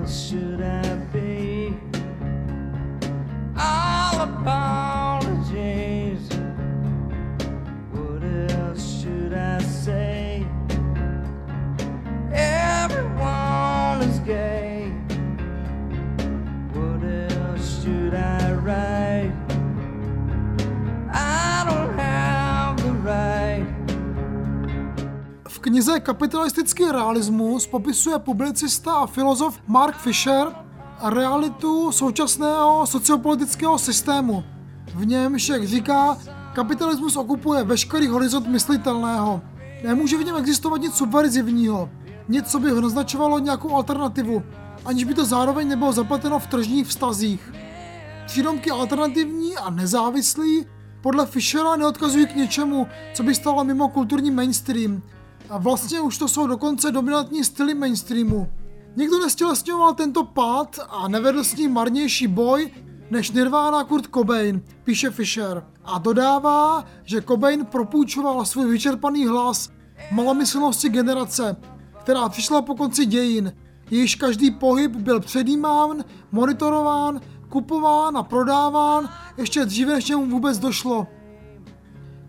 else 0.00 0.45
knize 25.66 26.00
Kapitalistický 26.00 26.84
realismus 26.84 27.66
popisuje 27.66 28.18
publicista 28.18 28.92
a 28.92 29.06
filozof 29.06 29.58
Mark 29.66 29.96
Fisher 29.96 30.46
realitu 31.02 31.92
současného 31.92 32.86
sociopolitického 32.86 33.78
systému. 33.78 34.44
V 34.94 35.06
němž, 35.06 35.48
jak 35.48 35.64
říká, 35.64 36.18
kapitalismus 36.54 37.16
okupuje 37.16 37.64
veškerý 37.64 38.06
horizont 38.06 38.46
myslitelného. 38.46 39.40
Nemůže 39.84 40.16
v 40.16 40.24
něm 40.24 40.36
existovat 40.36 40.80
nic 40.80 40.94
subverzivního, 40.94 41.90
nic, 42.28 42.46
co 42.46 42.58
by 42.60 42.70
ho 42.70 42.80
naznačovalo 42.80 43.38
nějakou 43.38 43.74
alternativu, 43.74 44.42
aniž 44.84 45.04
by 45.04 45.14
to 45.14 45.24
zároveň 45.24 45.68
nebylo 45.68 45.92
zapleteno 45.92 46.38
v 46.38 46.46
tržních 46.46 46.86
vztazích. 46.86 47.52
Přídomky 48.26 48.70
alternativní 48.70 49.56
a 49.56 49.70
nezávislý 49.70 50.66
podle 51.00 51.26
Fishera 51.26 51.76
neodkazují 51.76 52.26
k 52.26 52.36
něčemu, 52.36 52.86
co 53.14 53.22
by 53.22 53.34
stalo 53.34 53.64
mimo 53.64 53.88
kulturní 53.88 54.30
mainstream. 54.30 55.02
A 55.50 55.58
vlastně 55.58 56.00
už 56.00 56.18
to 56.18 56.28
jsou 56.28 56.46
dokonce 56.46 56.92
dominantní 56.92 57.44
styly 57.44 57.74
mainstreamu. 57.74 58.48
Nikdo 58.96 59.18
nestělesňoval 59.18 59.94
tento 59.94 60.24
pád 60.24 60.78
a 60.88 61.08
nevedl 61.08 61.44
s 61.44 61.56
ním 61.56 61.72
marnější 61.72 62.26
boj 62.26 62.70
než 63.10 63.30
Nirvana 63.30 63.84
Kurt 63.84 64.04
Cobain, 64.14 64.62
píše 64.84 65.10
Fisher. 65.10 65.66
A 65.84 65.98
dodává, 65.98 66.84
že 67.04 67.22
Cobain 67.22 67.64
propůjčoval 67.64 68.44
svůj 68.44 68.70
vyčerpaný 68.70 69.26
hlas 69.26 69.70
malomyslnosti 70.10 70.88
generace, 70.88 71.56
která 72.00 72.28
přišla 72.28 72.62
po 72.62 72.74
konci 72.74 73.06
dějin, 73.06 73.52
jejíž 73.90 74.14
každý 74.14 74.50
pohyb 74.50 74.96
byl 74.96 75.20
předjímán, 75.20 76.04
monitorován, 76.32 77.20
kupován 77.48 78.16
a 78.16 78.22
prodáván 78.22 79.08
ještě 79.36 79.64
dříve, 79.64 79.94
než 79.94 80.08
němu 80.08 80.26
vůbec 80.26 80.58
došlo. 80.58 81.06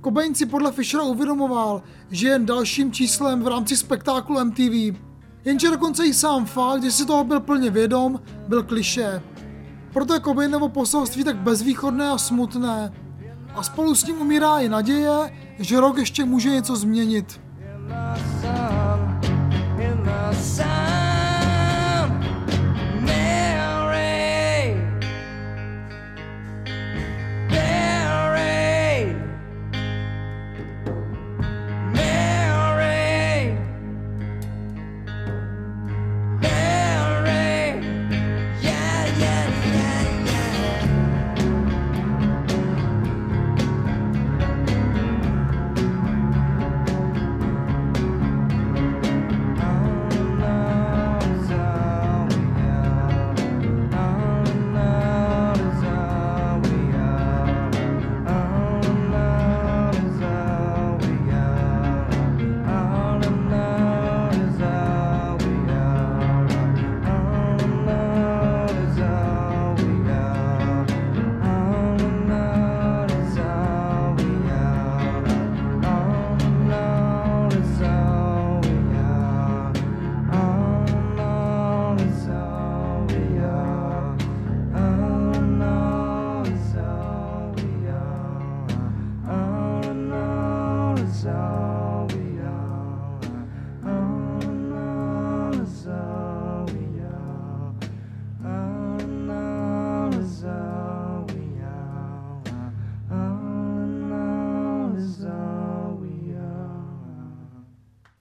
Cobain 0.07 0.35
si 0.35 0.45
podle 0.45 0.71
Fishera 0.71 1.03
uvědomoval, 1.03 1.81
že 2.11 2.27
je 2.27 2.31
jen 2.31 2.45
dalším 2.45 2.91
číslem 2.91 3.43
v 3.43 3.47
rámci 3.47 3.77
spektáklu 3.77 4.45
MTV. 4.45 4.99
Jenže 5.45 5.69
dokonce 5.69 6.05
i 6.05 6.13
sám 6.13 6.45
fakt, 6.45 6.83
že 6.83 6.91
si 6.91 7.05
toho 7.05 7.23
byl 7.23 7.39
plně 7.39 7.69
vědom, 7.69 8.19
byl 8.47 8.63
kliše. 8.63 9.21
Proto 9.93 10.13
je 10.13 10.19
Cobainovo 10.19 10.69
poselství 10.69 11.23
tak 11.23 11.35
bezvýchodné 11.37 12.09
a 12.09 12.17
smutné. 12.17 12.93
A 13.55 13.63
spolu 13.63 13.95
s 13.95 14.05
ním 14.05 14.21
umírá 14.21 14.59
i 14.59 14.69
naděje, 14.69 15.33
že 15.59 15.79
rok 15.79 15.97
ještě 15.97 16.25
může 16.25 16.49
něco 16.49 16.75
změnit. 16.75 17.41
In 17.59 17.87
the 17.87 18.21
sun, 18.41 19.19
in 19.81 20.03
the 20.03 20.37
sun, 20.37 20.66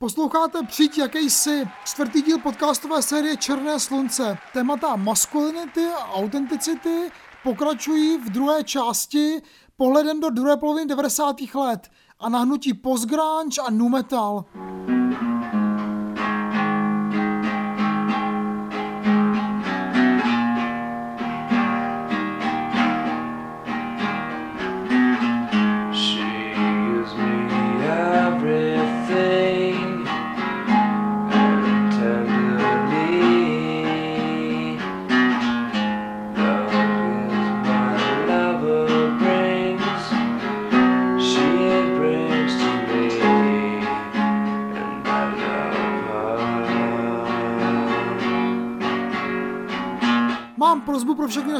Posloucháte 0.06 0.62
přijď 0.62 0.98
jakýsi 0.98 1.68
čtvrtý 1.84 2.22
díl 2.22 2.38
podcastové 2.38 3.02
série 3.02 3.36
Černé 3.36 3.80
slunce. 3.80 4.38
Témata 4.52 4.96
maskulinity 4.96 5.86
a 5.86 6.12
autenticity 6.12 7.10
pokračují 7.44 8.18
v 8.18 8.30
druhé 8.30 8.64
části 8.64 9.42
pohledem 9.76 10.20
do 10.20 10.30
druhé 10.30 10.56
poloviny 10.56 10.86
90. 10.86 11.36
let 11.54 11.90
a 12.18 12.28
nahnutí 12.28 12.74
postgrunge 12.74 13.60
a 13.66 13.70
nu 13.70 13.88
metal. 13.88 14.44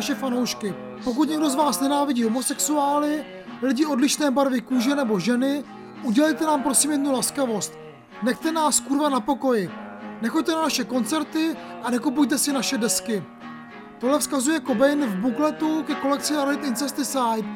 Naše 0.07 0.21
fanoušky. 0.21 0.75
Pokud 1.05 1.29
někdo 1.29 1.51
z 1.51 1.55
vás 1.55 1.81
nenávidí 1.81 2.23
homosexuály, 2.23 3.25
lidi 3.62 3.87
odlišné 3.87 4.31
barvy 4.31 4.61
kůže 4.61 4.95
nebo 4.95 5.19
ženy, 5.21 5.64
udělejte 6.03 6.45
nám 6.45 6.62
prosím 6.62 6.90
jednu 6.90 7.12
laskavost. 7.12 7.73
Nechte 8.23 8.53
nás 8.53 8.81
kurva 8.81 9.09
na 9.09 9.21
pokoji. 9.21 9.71
Nechoďte 10.23 10.53
na 10.53 10.62
naše 10.62 10.85
koncerty 10.85 11.57
a 11.83 11.90
nekupujte 11.90 12.38
si 12.38 12.53
naše 12.53 12.79
desky. 12.79 13.25
Tohle 13.99 14.19
vzkazuje 14.19 14.61
Cobain 14.61 15.07
v 15.07 15.16
bukletu 15.16 15.83
ke 15.83 15.95
kolekci 15.95 16.35
Red 16.45 16.64
Incesticide. 16.64 17.49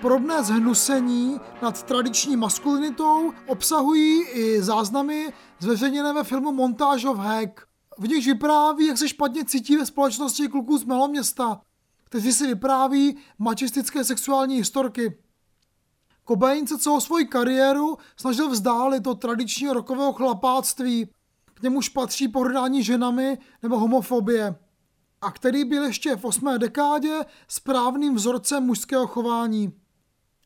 Podobné 0.00 0.42
zhnusení 0.42 1.40
nad 1.62 1.82
tradiční 1.82 2.36
maskulinitou 2.36 3.32
obsahují 3.46 4.22
i 4.22 4.62
záznamy 4.62 5.32
zveřejněné 5.58 6.12
ve 6.12 6.24
filmu 6.24 6.52
Montage 6.52 7.08
of 7.08 7.18
Hack. 7.18 7.60
V 7.98 8.08
nichž 8.08 8.26
vypráví, 8.26 8.86
jak 8.86 8.98
se 8.98 9.08
špatně 9.08 9.44
cítí 9.44 9.76
ve 9.76 9.86
společnosti 9.86 10.48
kluků 10.48 10.78
z 10.78 10.84
maloměsta, 10.84 11.60
kteří 12.12 12.32
si 12.32 12.46
vypráví 12.46 13.16
mačistické 13.38 14.04
sexuální 14.04 14.56
historky. 14.56 15.18
Cobain 16.28 16.66
se 16.66 16.78
celou 16.78 17.00
svoji 17.00 17.26
kariéru 17.26 17.96
snažil 18.16 18.50
vzdálit 18.50 19.06
od 19.06 19.14
tradičního 19.14 19.74
rokového 19.74 20.12
chlapáctví, 20.12 21.08
k 21.54 21.62
němuž 21.62 21.88
patří 21.88 22.28
pohrdání 22.28 22.82
ženami 22.82 23.38
nebo 23.62 23.78
homofobie, 23.78 24.54
a 25.20 25.30
který 25.30 25.64
byl 25.64 25.84
ještě 25.84 26.16
v 26.16 26.24
osmé 26.24 26.58
dekádě 26.58 27.20
správným 27.48 28.14
vzorcem 28.14 28.62
mužského 28.62 29.06
chování. 29.06 29.72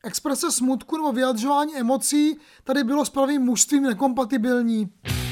Exprese 0.03 0.51
smutku 0.51 0.97
nebo 0.97 1.11
vyjadřování 1.11 1.75
emocí 1.75 2.37
tady 2.63 2.83
bylo 2.83 3.05
s 3.05 3.09
pravým 3.09 3.41
mužstvím 3.41 3.83
nekompatibilní.– 3.83 4.89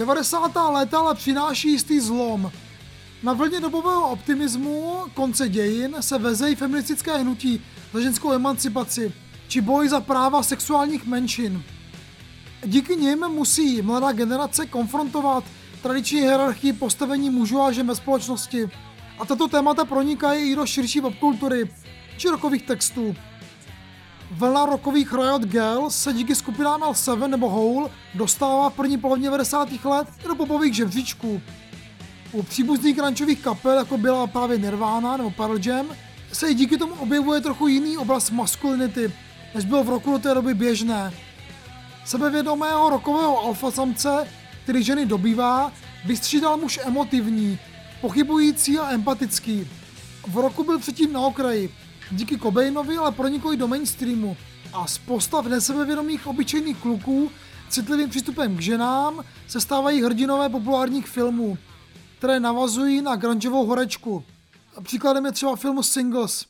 90. 0.00 0.70
léta 0.70 0.98
ale 0.98 1.14
přináší 1.14 1.70
jistý 1.70 2.00
zlom. 2.00 2.52
Na 3.22 3.32
vlně 3.32 3.60
dobového 3.60 4.10
optimismu 4.10 4.96
konce 5.14 5.48
dějin 5.48 5.96
se 6.00 6.18
vezejí 6.18 6.54
feministické 6.54 7.16
hnutí 7.16 7.62
za 7.92 8.00
ženskou 8.00 8.32
emancipaci 8.32 9.12
či 9.48 9.60
boj 9.60 9.88
za 9.88 10.00
práva 10.00 10.42
sexuálních 10.42 11.06
menšin. 11.06 11.62
Díky 12.66 12.96
nim 12.96 13.18
musí 13.28 13.82
mladá 13.82 14.12
generace 14.12 14.66
konfrontovat 14.66 15.44
tradiční 15.82 16.20
hierarchii 16.20 16.72
postavení 16.72 17.30
mužů 17.30 17.60
a 17.60 17.72
žen 17.72 17.86
ve 17.86 17.94
společnosti. 17.94 18.70
A 19.18 19.26
tato 19.26 19.48
témata 19.48 19.84
pronikají 19.84 20.52
i 20.52 20.56
do 20.56 20.66
širší 20.66 21.00
popkultury 21.00 21.70
či 22.16 22.28
rokových 22.28 22.62
textů. 22.62 23.16
Vlna 24.30 24.66
rokových 24.66 25.12
Riot 25.12 25.42
Girls 25.42 25.96
se 25.96 26.12
díky 26.12 26.34
skupinám 26.34 26.80
L7 26.80 27.28
nebo 27.28 27.48
Hole 27.48 27.90
dostává 28.14 28.70
v 28.70 28.74
první 28.74 28.98
polovině 28.98 29.26
90. 29.26 29.84
let 29.84 30.08
i 30.24 30.28
do 30.28 30.34
popových 30.34 30.74
žebříčků. 30.74 31.42
U 32.32 32.42
příbuzných 32.42 32.96
grunčových 32.96 33.40
kapel, 33.40 33.72
jako 33.72 33.98
byla 33.98 34.26
právě 34.26 34.58
Nirvana 34.58 35.16
nebo 35.16 35.30
Pearl 35.30 35.58
Jam, 35.66 35.86
se 36.32 36.48
i 36.48 36.54
díky 36.54 36.78
tomu 36.78 36.94
objevuje 36.94 37.40
trochu 37.40 37.66
jiný 37.66 37.98
obraz 37.98 38.30
maskulinity, 38.30 39.12
než 39.54 39.64
bylo 39.64 39.84
v 39.84 39.88
roku 39.88 40.12
do 40.12 40.18
té 40.18 40.34
doby 40.34 40.54
běžné. 40.54 41.12
Sebevědomého 42.04 42.90
rokového 42.90 43.44
alfasamce, 43.44 44.28
který 44.62 44.84
ženy 44.84 45.06
dobývá, 45.06 45.72
vystřídal 46.04 46.56
muž 46.56 46.80
emotivní, 46.84 47.58
pochybující 48.00 48.78
a 48.78 48.90
empatický. 48.90 49.68
V 50.26 50.36
roku 50.36 50.64
byl 50.64 50.78
předtím 50.78 51.12
na 51.12 51.20
okraji, 51.20 51.74
díky 52.10 52.38
Cobainovi 52.38 52.96
ale 52.96 53.12
pronikl 53.12 53.52
i 53.52 53.56
do 53.56 53.68
mainstreamu 53.68 54.36
a 54.72 54.86
z 54.86 54.98
postav 54.98 55.46
nesebevědomých 55.46 56.26
obyčejných 56.26 56.76
kluků 56.76 57.30
citlivým 57.68 58.10
přístupem 58.10 58.56
k 58.56 58.60
ženám 58.60 59.24
se 59.48 59.60
stávají 59.60 60.02
hrdinové 60.02 60.48
populárních 60.48 61.06
filmů, 61.06 61.58
které 62.18 62.40
navazují 62.40 63.02
na 63.02 63.16
grungeovou 63.16 63.66
horečku. 63.66 64.24
Příkladem 64.82 65.26
je 65.26 65.32
třeba 65.32 65.56
film 65.56 65.82
Singles. 65.82 66.46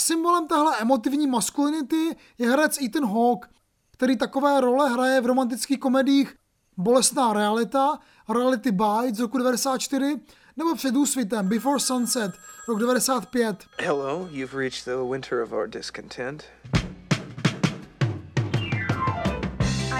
Symbolem 0.00 0.46
téhle 0.46 0.78
emotivní 0.80 1.26
maskulinity 1.26 2.16
je 2.38 2.50
herec 2.50 2.78
Ethan 2.82 3.06
Hawke, 3.06 3.48
který 3.92 4.16
takové 4.16 4.60
role 4.60 4.90
hraje 4.90 5.20
v 5.20 5.26
romantických 5.26 5.78
komediích 5.78 6.34
Bolestná 6.76 7.32
realita, 7.32 7.98
Reality 8.28 8.72
Bites 8.72 9.16
z 9.16 9.20
roku 9.20 9.38
94 9.38 10.20
nebo 10.58 10.74
Před 10.74 10.96
úsvitem 10.96 11.48
Before 11.48 11.80
Sunset 11.80 12.32
rok 12.68 12.78
95. 12.80 13.64
Hello, 13.80 14.28
you've 14.30 14.58
reached 14.58 14.84
the 14.84 15.02
winter 15.10 15.42
of 15.42 15.52
our 15.52 15.68
discontent. 15.68 16.44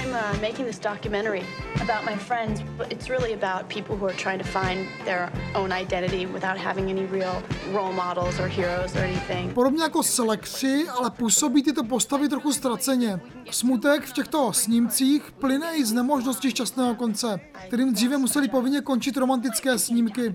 I'm 0.09 0.15
uh, 0.15 0.41
making 0.41 0.67
this 0.67 0.79
documentary 0.79 1.43
about 1.83 2.05
my 2.05 2.17
friends, 2.17 2.63
but 2.79 2.93
it's 2.93 3.11
really 3.11 3.35
about 3.35 3.69
people 3.69 3.97
who 3.97 4.07
are 4.07 4.17
trying 4.17 4.39
to 4.39 4.49
find 4.49 4.87
their 5.05 5.31
own 5.55 5.73
identity 5.73 6.27
without 6.27 6.59
having 6.59 6.91
any 6.91 7.05
real 7.05 7.43
role 7.75 7.93
models 7.93 8.41
or 8.41 8.49
heroes 8.49 8.97
or 8.97 9.01
anything. 9.01 9.55
Podobně 9.55 9.83
jako 9.83 10.03
Selekři, 10.03 10.87
ale 10.89 11.11
působí 11.11 11.63
tyto 11.63 11.85
postavy 11.85 12.29
trochu 12.29 12.53
ztraceně. 12.53 13.21
Smutek 13.51 14.05
v 14.05 14.13
těchto 14.13 14.53
snímcích 14.53 15.33
plyne 15.33 15.77
i 15.77 15.85
z 15.85 15.93
nemožnosti 15.93 16.51
šťastného 16.51 16.95
konce, 16.95 17.41
kterým 17.67 17.93
dříve 17.93 18.19
museli 18.19 18.49
povinně 18.49 18.81
končit 18.81 19.17
romantické 19.17 19.79
snímky. 19.79 20.35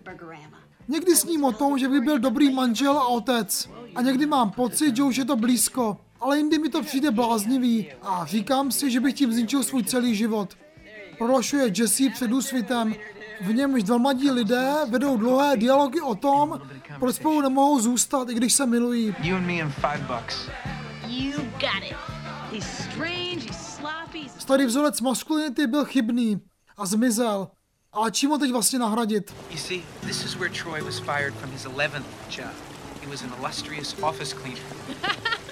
Někdy 0.87 1.15
sním 1.15 1.43
o 1.43 1.51
tom, 1.51 1.77
že 1.77 1.89
by 1.89 2.01
byl 2.01 2.19
dobrý 2.19 2.53
manžel 2.53 2.97
a 2.97 3.07
otec. 3.07 3.69
A 3.95 4.01
někdy 4.01 4.25
mám 4.25 4.51
pocit, 4.51 4.95
že 4.95 5.03
už 5.03 5.15
je 5.15 5.25
to 5.25 5.35
blízko. 5.35 5.97
Ale 6.23 6.37
jindy 6.37 6.59
mi 6.59 6.69
to 6.69 6.81
přijde 6.83 7.11
bláznivý 7.11 7.91
a 8.01 8.25
říkám 8.25 8.71
si, 8.71 8.91
že 8.91 8.99
bych 8.99 9.13
tím 9.13 9.33
zničil 9.33 9.63
svůj 9.63 9.83
celý 9.83 10.15
život. 10.15 10.57
Prohlašuje 11.17 11.71
Jesse 11.77 12.03
před 12.13 12.31
úsvitem, 12.31 12.95
v 13.41 13.53
němž 13.53 13.83
dva 13.83 13.97
mladí 13.97 14.31
lidé 14.31 14.73
vedou 14.89 15.17
dlouhé 15.17 15.57
dialogy 15.57 16.01
o 16.01 16.15
tom, 16.15 16.61
proč 16.99 17.15
spolu 17.15 17.41
nemohou 17.41 17.79
zůstat, 17.79 18.29
i 18.29 18.33
když 18.33 18.53
se 18.53 18.65
milují. 18.65 19.15
Starý 24.39 24.65
vzorec 24.65 25.01
maskulinity 25.01 25.67
byl 25.67 25.85
chybný 25.85 26.41
a 26.77 26.85
zmizel. 26.85 27.47
Ale 27.91 28.11
čím 28.11 28.29
ho 28.29 28.37
teď 28.37 28.51
vlastně 28.51 28.79
nahradit? 28.79 29.33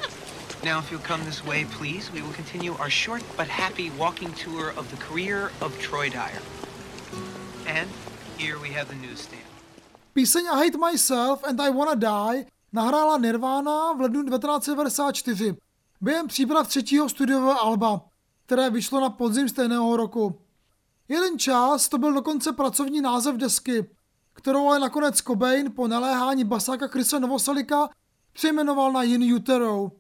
now, 0.63 0.80
if 0.80 0.91
you'll 0.91 1.08
come 1.08 1.24
this 1.26 1.43
way, 1.45 1.65
please, 1.65 2.12
we 2.13 2.21
will 2.21 2.34
continue 2.34 2.74
our 2.80 2.89
short 2.89 3.24
but 3.38 3.47
happy 3.47 3.91
walking 3.97 4.32
tour 4.34 4.74
of 4.78 4.89
the 4.91 4.97
career 4.97 5.52
of 5.62 5.78
Troy 5.80 6.10
Dyer. 6.10 6.41
And 7.67 7.89
here 8.38 8.58
we 8.60 8.69
have 8.69 8.88
the 8.88 8.95
newsstand. 8.95 9.41
Píseň 10.13 10.43
I 10.52 10.65
Hate 10.65 10.78
Myself 10.78 11.43
and 11.43 11.62
I 11.62 11.69
Wanna 11.69 11.95
Die 11.95 12.45
nahrála 12.74 13.17
Nirvana 13.17 13.93
v 13.93 14.02
lednu 14.02 14.24
1994 14.24 15.56
během 16.02 16.28
příprav 16.28 16.67
třetího 16.67 17.10
studiového 17.10 17.62
alba, 17.62 18.02
které 18.45 18.69
vyšlo 18.69 19.00
na 19.00 19.10
podzim 19.10 19.50
stejného 19.50 19.97
roku. 19.97 20.41
Jeden 21.10 21.39
čas 21.39 21.89
to 21.89 21.97
byl 21.97 22.13
dokonce 22.13 22.52
pracovní 22.54 23.02
název 23.02 23.36
desky, 23.36 23.89
kterou 24.34 24.67
ale 24.67 24.80
nakonec 24.80 25.17
Cobain 25.17 25.71
po 25.71 25.88
naléhání 25.88 26.43
basáka 26.43 26.88
Chrisa 26.88 27.19
Novosalika 27.19 27.89
přejmenoval 28.34 28.91
na 28.91 29.04
In 29.04 29.36
Utero. 29.36 29.91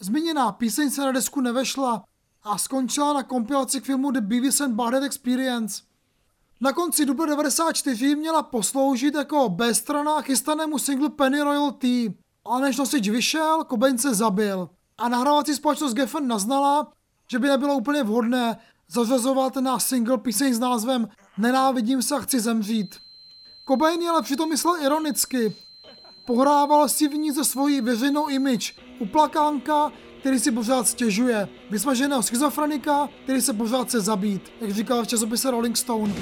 Zmíněná 0.00 0.52
píseň 0.52 0.90
se 0.90 1.00
na 1.00 1.12
desku 1.12 1.40
nevešla 1.40 2.04
a 2.42 2.58
skončila 2.58 3.12
na 3.12 3.22
kompilaci 3.22 3.80
k 3.80 3.84
filmu 3.84 4.10
The 4.10 4.20
Beavis 4.20 4.60
and 4.60 4.74
Butthead 4.74 5.02
Experience. 5.02 5.82
Na 6.60 6.72
konci 6.72 7.06
dubna 7.06 7.26
94 7.26 8.16
měla 8.16 8.42
posloužit 8.42 9.14
jako 9.14 9.48
B-strana 9.48 10.22
chystanému 10.22 10.78
singlu 10.78 11.08
Penny 11.08 11.40
Royal 11.40 11.72
Tea, 11.72 12.10
ale 12.44 12.62
než 12.62 12.76
nosič 12.76 13.08
vyšel, 13.08 13.64
Cobain 13.64 13.98
se 13.98 14.14
zabil 14.14 14.68
a 14.98 15.08
nahrávací 15.08 15.54
společnost 15.54 15.94
Geffen 15.94 16.28
naznala, 16.28 16.92
že 17.30 17.38
by 17.38 17.48
nebylo 17.48 17.74
úplně 17.74 18.02
vhodné 18.02 18.58
zařazovat 18.88 19.56
na 19.56 19.78
single 19.78 20.18
píseň 20.18 20.54
s 20.54 20.58
názvem 20.58 21.08
Nenávidím 21.38 22.02
se 22.02 22.14
a 22.14 22.18
chci 22.18 22.40
zemřít. 22.40 22.96
Cobain 23.68 24.08
ale 24.08 24.22
přitom 24.22 24.48
myslel 24.48 24.76
ironicky. 24.82 25.56
Pohrával 26.26 26.88
si 26.88 27.08
v 27.08 27.14
ní 27.14 27.30
ze 27.32 27.44
svojí 27.44 27.80
veřejnou 27.80 28.28
image 28.28 28.74
uplakánka, 28.98 29.92
který 30.20 30.38
si 30.38 30.52
pořád 30.52 30.88
stěžuje, 30.88 31.48
vysmaženého 31.70 32.22
schizofrenika, 32.22 33.08
který 33.24 33.40
se 33.40 33.52
pořád 33.52 33.86
chce 33.86 34.00
zabít, 34.00 34.52
jak 34.60 34.70
říkal 34.70 35.04
v 35.04 35.06
časopise 35.06 35.50
Rolling 35.50 35.76
Stone. 35.76 36.14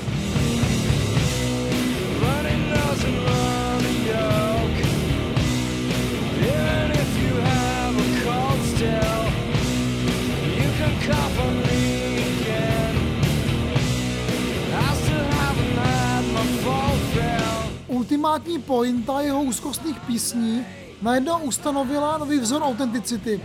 Ultimátní 17.87 18.63
pointa 18.63 19.21
jeho 19.21 19.43
úzkostných 19.43 20.01
písní 20.01 20.67
najednou 21.03 21.39
ustanovila 21.39 22.19
nový 22.19 22.39
vzor 22.39 22.63
autenticity. 22.63 23.45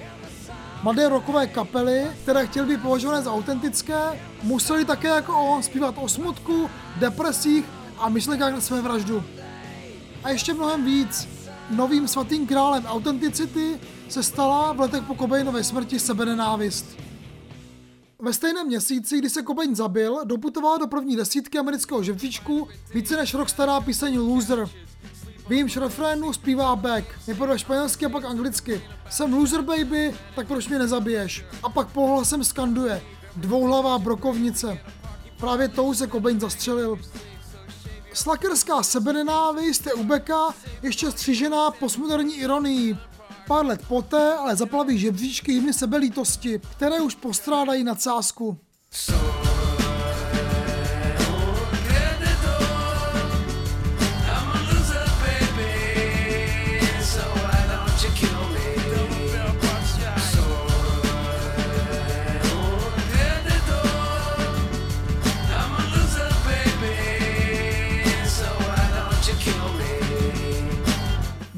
Mladé 0.84 1.10
rockové 1.10 1.48
kapely, 1.48 2.08
které 2.24 2.48
chtěly 2.48 2.68
být 2.68 2.82
považované 2.82 3.22
za 3.22 3.34
autentické, 3.34 4.20
museli 4.44 4.86
také 4.86 5.08
jako 5.08 5.38
on 5.38 5.64
zpívat 5.64 5.96
o 5.98 6.10
smutku, 6.10 6.70
depresích 7.00 7.66
a 7.98 8.10
myšlenkách 8.10 8.54
na 8.54 8.62
své 8.62 8.82
vraždu. 8.82 9.24
A 10.24 10.30
ještě 10.30 10.54
mnohem 10.54 10.86
víc. 10.86 11.28
Novým 11.70 12.08
svatým 12.08 12.48
králem 12.48 12.86
autenticity 12.86 13.80
se 14.10 14.24
stala 14.24 14.74
v 14.74 14.80
letech 14.80 15.04
po 15.04 15.16
Cobainově 15.16 15.64
smrti 15.64 16.00
sebenenávist. 16.00 16.86
Ve 18.20 18.34
stejném 18.34 18.68
měsíci, 18.68 19.18
kdy 19.18 19.30
se 19.30 19.44
Cobain 19.44 19.76
zabil, 19.76 20.20
doputovala 20.26 20.78
do 20.78 20.88
první 20.88 21.16
desítky 21.16 21.60
amerického 21.60 22.04
žebříčku 22.04 22.68
více 22.94 23.18
než 23.18 23.34
rok 23.34 23.50
stará 23.50 23.82
píseň 23.82 24.18
Loser. 24.20 24.70
V 25.52 25.54
jejímž 25.54 25.78
refrénu 25.78 26.34
zpívá 26.34 26.76
Beck, 26.76 27.08
nejprve 27.28 27.60
španělsky 27.60 28.06
a 28.06 28.10
pak 28.10 28.26
anglicky. 28.26 28.82
Jsem 29.10 29.34
loser 29.34 29.62
baby, 29.62 30.16
tak 30.36 30.48
proč 30.48 30.68
mě 30.68 30.80
nezabiješ? 30.80 31.46
A 31.64 31.70
pak 31.70 31.88
pohlasem 31.88 32.44
skanduje. 32.44 33.02
Dvouhlavá 33.36 34.00
brokovnice. 34.00 34.80
Právě 35.38 35.68
tou 35.68 35.94
se 35.94 36.08
Cobain 36.08 36.40
zastřelil. 36.40 37.00
Slakerská 38.14 38.84
sebenenávist 38.84 39.86
je 39.86 39.94
u 39.94 40.04
Becka 40.04 40.54
ještě 40.84 41.12
střížená 41.12 41.72
postmoderní 41.72 42.36
ironií. 42.36 42.98
Pár 43.48 43.66
let 43.66 43.82
poté 43.88 44.34
ale 44.34 44.56
zaplaví 44.56 44.98
žebříčky 44.98 45.54
hymny 45.54 45.74
sebelítosti, 45.74 46.62
které 46.78 47.02
už 47.02 47.16
postrádají 47.16 47.84
nadsázku. 47.84 48.58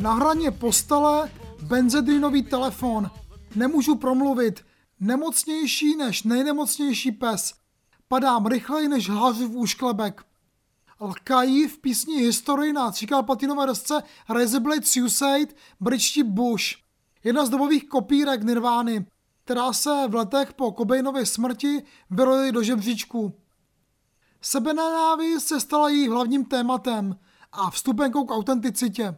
Na 0.03 0.13
hraně 0.13 0.51
postele 0.51 1.31
benzedrinový 1.61 2.43
telefon. 2.43 3.11
Nemůžu 3.55 3.95
promluvit. 3.95 4.65
Nemocnější 4.99 5.95
než 5.95 6.23
nejnemocnější 6.23 7.11
pes. 7.11 7.53
Padám 8.07 8.45
rychleji 8.45 8.87
než 8.87 9.09
háři 9.09 9.45
v 9.45 9.57
úšklebek. 9.57 10.25
Lkají 11.01 11.67
v 11.67 11.77
písni 11.77 12.17
History 12.17 12.73
na 12.73 12.91
tříkalpatinové 12.91 13.65
desce 13.65 14.03
Razorblade 14.29 14.85
Suicide 14.85 15.53
britští 15.79 16.23
Bush. 16.23 16.65
Jedna 17.23 17.45
z 17.45 17.49
dobových 17.49 17.89
kopírek 17.89 18.43
Nirvány, 18.43 19.05
která 19.43 19.73
se 19.73 20.07
v 20.07 20.15
letech 20.15 20.53
po 20.53 20.71
Cobainově 20.71 21.25
smrti 21.25 21.83
vyrojila 22.09 22.51
do 22.51 22.63
žebříčku. 22.63 23.33
Sebenenávist 24.41 25.47
se 25.47 25.59
stala 25.59 25.89
jejich 25.89 26.09
hlavním 26.09 26.45
tématem 26.45 27.19
a 27.51 27.69
vstupenkou 27.69 28.25
k 28.25 28.31
autenticitě. 28.31 29.17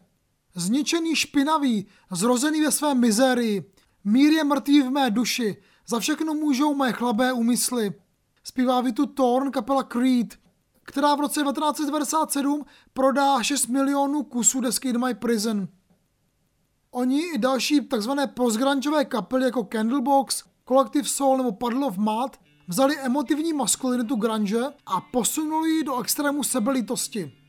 Zničený 0.56 1.16
špinavý, 1.16 1.88
zrozený 2.12 2.62
ve 2.62 2.72
své 2.72 2.96
mizérii. 2.96 3.72
Mír 4.04 4.32
je 4.32 4.44
mrtvý 4.44 4.82
v 4.82 4.90
mé 4.90 5.12
duši, 5.12 5.58
za 5.88 6.00
všechno 6.00 6.34
můžou 6.34 6.76
mé 6.76 6.94
chlabé 6.94 7.34
úmysly. 7.34 7.94
Zpívá 8.44 8.82
Vitu 8.82 9.06
Thorn 9.06 9.52
kapela 9.52 9.84
Creed, 9.84 10.36
která 10.84 11.16
v 11.16 11.20
roce 11.20 11.44
1997 11.44 12.66
prodá 12.94 13.44
6 13.44 13.68
milionů 13.68 14.24
kusů 14.24 14.62
desky 14.62 14.90
In 14.90 15.06
My 15.06 15.14
Prison. 15.14 15.68
Oni 16.92 17.22
i 17.22 17.38
další 17.38 17.82
takzvané 17.88 18.28
postgrungeové 18.28 19.06
kapely 19.06 19.44
jako 19.44 19.64
Candlebox, 19.64 20.44
Collective 20.68 21.10
Soul 21.10 21.38
nebo 21.38 21.52
Puddle 21.52 21.88
of 21.88 21.98
Mud 21.98 22.32
vzali 22.68 23.00
emotivní 23.00 23.54
maskulinitu 23.54 24.16
grunge 24.16 24.62
a 24.86 25.02
posunuli 25.02 25.70
ji 25.70 25.84
do 25.84 26.00
extrému 26.00 26.44
sebelitosti. 26.44 27.45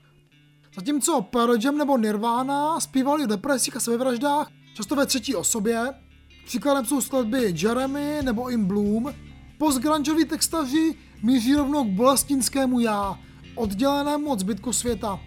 Zatímco 0.76 1.22
Pearl 1.22 1.56
Jam 1.64 1.78
nebo 1.78 1.98
Nirvana 1.98 2.80
zpívali 2.80 3.24
o 3.24 3.26
depresích 3.26 3.76
a 3.76 3.80
sebevraždách, 3.80 4.50
často 4.74 4.96
ve 4.96 5.06
třetí 5.06 5.34
osobě. 5.34 5.94
Příkladem 6.46 6.84
jsou 6.84 7.00
skladby 7.00 7.54
Jeremy 7.56 8.18
nebo 8.22 8.48
In 8.48 8.64
Bloom. 8.64 9.14
Postgrungeoví 9.58 10.24
textaři 10.24 10.94
míří 11.22 11.54
rovnou 11.54 11.84
k 11.84 11.88
bolestinskému 11.88 12.80
já, 12.80 13.18
oddělenému 13.54 14.30
od 14.30 14.40
zbytku 14.40 14.72
světa. 14.72 15.20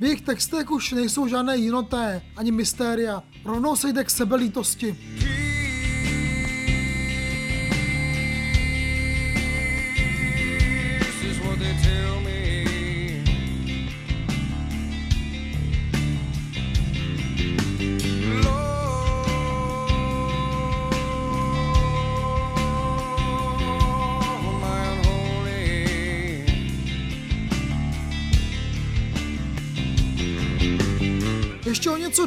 V 0.00 0.04
jejich 0.04 0.20
textech 0.20 0.70
už 0.70 0.92
nejsou 0.92 1.26
žádné 1.28 1.56
jinoté 1.56 2.22
ani 2.36 2.52
mystéria, 2.52 3.22
rovnou 3.44 3.76
se 3.76 3.92
jde 3.92 4.04
k 4.04 4.10
sebelítosti. 4.10 4.98
This 5.18 5.39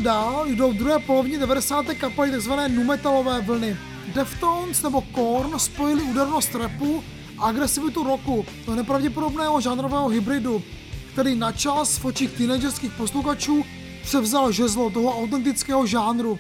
dál 0.03 0.47
jdou 0.47 0.71
v 0.71 0.75
druhé 0.75 0.99
polovině 0.99 1.37
90. 1.37 1.85
kapely 1.85 2.31
tzv. 2.31 2.51
numetalové 2.67 3.41
vlny. 3.41 3.77
Deftones 4.15 4.83
nebo 4.83 5.01
Korn 5.01 5.59
spojili 5.59 6.01
údernost 6.01 6.55
rapu 6.55 7.03
a 7.37 7.45
agresivitu 7.45 8.03
rocku 8.03 8.45
do 8.65 8.75
nepravděpodobného 8.75 9.61
žánrového 9.61 10.07
hybridu, 10.07 10.61
který 11.13 11.35
na 11.35 11.51
čas 11.51 11.97
v 11.97 12.05
očích 12.05 12.37
teenagerských 12.37 12.91
posluchačů 12.91 13.63
převzal 14.03 14.51
žezlo 14.51 14.89
toho 14.89 15.19
autentického 15.19 15.85
žánru. 15.85 16.39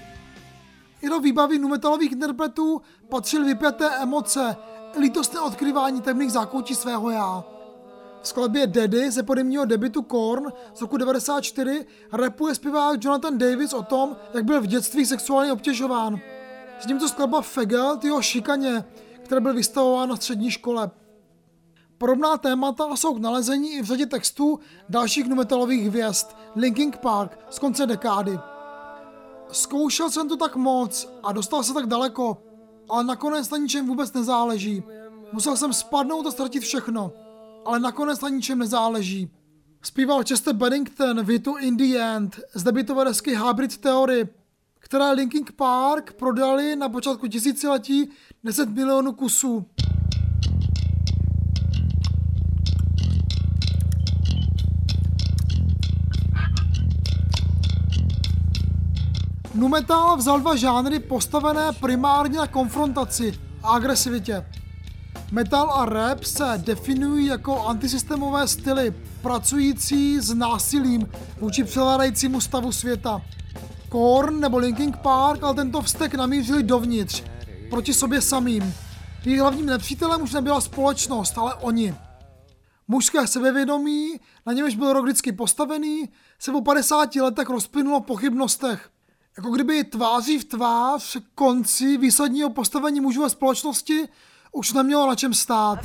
I 1.01 1.09
do 1.09 1.19
výbavy 1.19 1.59
numetalových 1.59 2.11
interpretů 2.11 2.81
patřily 3.09 3.45
vypjaté 3.45 3.89
emoce, 4.01 4.55
lítostné 4.99 5.39
odkryvání 5.39 6.01
temných 6.01 6.31
zákoutí 6.31 6.75
svého 6.75 7.09
já. 7.09 7.52
V 8.23 8.27
skladbě 8.27 8.67
Daddy 8.67 9.11
ze 9.11 9.23
podemního 9.23 9.65
debitu 9.65 10.01
Korn 10.01 10.51
z 10.73 10.81
roku 10.81 10.97
94 10.97 11.85
rapuje 12.13 12.55
zpěvák 12.55 13.03
Jonathan 13.03 13.37
Davis 13.37 13.73
o 13.73 13.83
tom, 13.83 14.15
jak 14.33 14.45
byl 14.45 14.61
v 14.61 14.67
dětství 14.67 15.05
sexuálně 15.05 15.53
obtěžován. 15.53 16.19
S 16.79 16.85
tímto 16.85 17.07
skladba 17.07 17.41
Faggot 17.41 18.03
jeho 18.03 18.21
šikaně, 18.21 18.85
které 19.23 19.41
byl 19.41 19.53
vystavován 19.53 20.09
na 20.09 20.15
střední 20.15 20.51
škole. 20.51 20.91
Podobná 21.97 22.37
témata 22.37 22.95
jsou 22.95 23.13
k 23.13 23.21
nalezení 23.21 23.73
i 23.73 23.81
v 23.81 23.85
řadě 23.85 24.05
textů 24.05 24.59
dalších 24.89 25.27
numetalových 25.27 25.87
hvězd, 25.87 26.27
Linkin 26.55 26.91
Park 27.01 27.39
z 27.49 27.59
konce 27.59 27.85
dekády. 27.85 28.39
Zkoušel 29.51 30.09
jsem 30.09 30.29
to 30.29 30.37
tak 30.37 30.55
moc 30.55 31.09
a 31.23 31.31
dostal 31.31 31.63
se 31.63 31.73
tak 31.73 31.85
daleko, 31.85 32.37
ale 32.89 33.03
nakonec 33.03 33.49
na 33.49 33.57
ničem 33.57 33.87
vůbec 33.87 34.13
nezáleží. 34.13 34.83
Musel 35.31 35.57
jsem 35.57 35.73
spadnout 35.73 36.27
a 36.27 36.31
ztratit 36.31 36.63
všechno, 36.63 37.11
ale 37.65 37.79
nakonec 37.79 38.21
na 38.21 38.29
ničem 38.29 38.59
nezáleží. 38.59 39.31
Zpíval 39.81 40.23
Chester 40.23 40.55
Bennington 40.55 41.25
větu 41.25 41.57
In 41.57 41.77
the 41.77 41.99
End 41.99 42.39
z 42.53 42.63
debitové 42.63 43.05
desky 43.05 43.35
Hybrid 43.35 43.77
Theory, 43.77 44.27
které 44.79 45.11
Linkin 45.11 45.45
Park 45.55 46.13
prodali 46.13 46.75
na 46.75 46.89
počátku 46.89 47.27
tisíciletí 47.27 48.09
10 48.43 48.69
milionů 48.69 49.13
kusů. 49.13 49.65
Numetal 59.53 60.17
vzal 60.17 60.39
dva 60.39 60.55
žánry 60.55 60.99
postavené 60.99 61.71
primárně 61.79 62.37
na 62.37 62.47
konfrontaci 62.47 63.39
a 63.63 63.69
agresivitě. 63.69 64.45
Metal 65.33 65.71
a 65.71 65.85
rap 65.85 66.23
se 66.23 66.43
definují 66.57 67.25
jako 67.25 67.65
antisystémové 67.65 68.47
styly, 68.47 68.93
pracující 69.21 70.19
s 70.19 70.33
násilím 70.33 71.11
vůči 71.39 71.63
převládajícímu 71.63 72.41
stavu 72.41 72.71
světa. 72.71 73.21
Korn 73.89 74.39
nebo 74.39 74.57
Linkin 74.57 74.93
Park 74.93 75.43
ale 75.43 75.53
tento 75.53 75.81
vztek 75.81 76.15
namířili 76.15 76.63
dovnitř, 76.63 77.23
proti 77.69 77.93
sobě 77.93 78.21
samým. 78.21 78.73
Jejich 79.25 79.41
hlavním 79.41 79.65
nepřítelem 79.65 80.21
už 80.21 80.33
nebyla 80.33 80.61
společnost, 80.61 81.37
ale 81.37 81.53
oni. 81.53 81.95
Mužské 82.87 83.27
sebevědomí, 83.27 84.19
na 84.45 84.53
němž 84.53 84.75
byl 84.75 84.93
rok 84.93 85.03
vždycky 85.03 85.31
postavený, 85.31 86.09
se 86.39 86.51
po 86.51 86.61
50 86.61 87.15
letech 87.15 87.49
rozplynulo 87.49 87.99
v 87.99 88.05
pochybnostech. 88.05 88.89
Jako 89.37 89.51
kdyby 89.51 89.83
tváří 89.83 90.39
v 90.39 90.45
tvář 90.45 91.17
konci 91.35 91.97
výsadního 91.97 92.49
postavení 92.49 93.01
mužů 93.01 93.21
ve 93.21 93.29
společnosti 93.29 94.07
už 94.53 94.73
nemělo 94.73 95.07
na 95.07 95.15
čem 95.15 95.33
stát. 95.33 95.79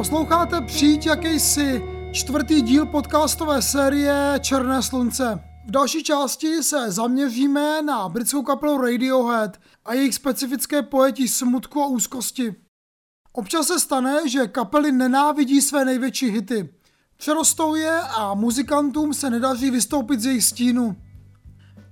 Posloucháte 0.00 0.60
přijít 0.60 1.06
jakýsi 1.06 1.82
čtvrtý 2.12 2.62
díl 2.62 2.86
podcastové 2.86 3.62
série 3.62 4.34
Černé 4.40 4.82
slunce. 4.82 5.40
V 5.66 5.70
další 5.70 6.02
části 6.02 6.62
se 6.62 6.90
zaměříme 6.90 7.82
na 7.82 8.08
britskou 8.08 8.42
kapelu 8.42 8.80
Radiohead 8.80 9.60
a 9.84 9.94
jejich 9.94 10.14
specifické 10.14 10.82
pojetí 10.82 11.28
smutku 11.28 11.82
a 11.82 11.86
úzkosti. 11.86 12.54
Občas 13.32 13.66
se 13.66 13.80
stane, 13.80 14.28
že 14.28 14.46
kapely 14.46 14.92
nenávidí 14.92 15.60
své 15.60 15.84
největší 15.84 16.30
hity. 16.30 16.68
Přerostou 17.16 17.74
je 17.74 18.00
a 18.00 18.34
muzikantům 18.34 19.14
se 19.14 19.30
nedaří 19.30 19.70
vystoupit 19.70 20.20
z 20.20 20.26
jejich 20.26 20.44
stínu. 20.44 20.96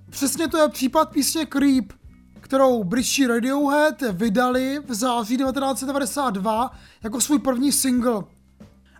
Přesně 0.09 0.47
to 0.47 0.57
je 0.57 0.69
případ 0.69 1.11
písně 1.11 1.45
Creep, 1.45 1.93
kterou 2.41 2.83
britští 2.83 3.27
Radiohead 3.27 4.01
vydali 4.11 4.79
v 4.87 4.93
září 4.93 5.37
1992 5.37 6.71
jako 7.03 7.21
svůj 7.21 7.39
první 7.39 7.71
single. 7.71 8.23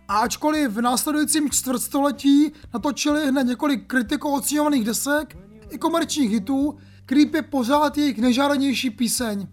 A 0.08 0.18
ačkoliv 0.18 0.70
v 0.70 0.80
následujícím 0.80 1.50
čtvrtstoletí 1.50 2.52
natočili 2.74 3.26
hned 3.26 3.44
několik 3.44 3.86
kritikou 3.86 4.32
oceňovaných 4.32 4.84
desek 4.84 5.36
i 5.70 5.78
komerčních 5.78 6.30
hitů, 6.30 6.78
Creep 7.06 7.34
je 7.34 7.42
pořád 7.42 7.98
jejich 7.98 8.18
nejžádanější 8.18 8.90
píseň. 8.90 9.46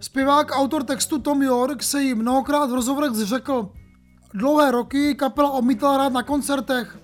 Zpěvák 0.00 0.50
autor 0.52 0.82
textu 0.82 1.18
Tom 1.18 1.42
York 1.42 1.82
se 1.82 2.02
jí 2.02 2.14
mnohokrát 2.14 2.70
v 2.70 2.74
rozhovorech 2.74 3.12
zřekl. 3.12 3.72
Dlouhé 4.34 4.70
roky 4.70 5.14
kapela 5.14 5.50
odmítala 5.50 5.94
hrát 5.94 6.12
na 6.12 6.22
koncertech. 6.22 6.98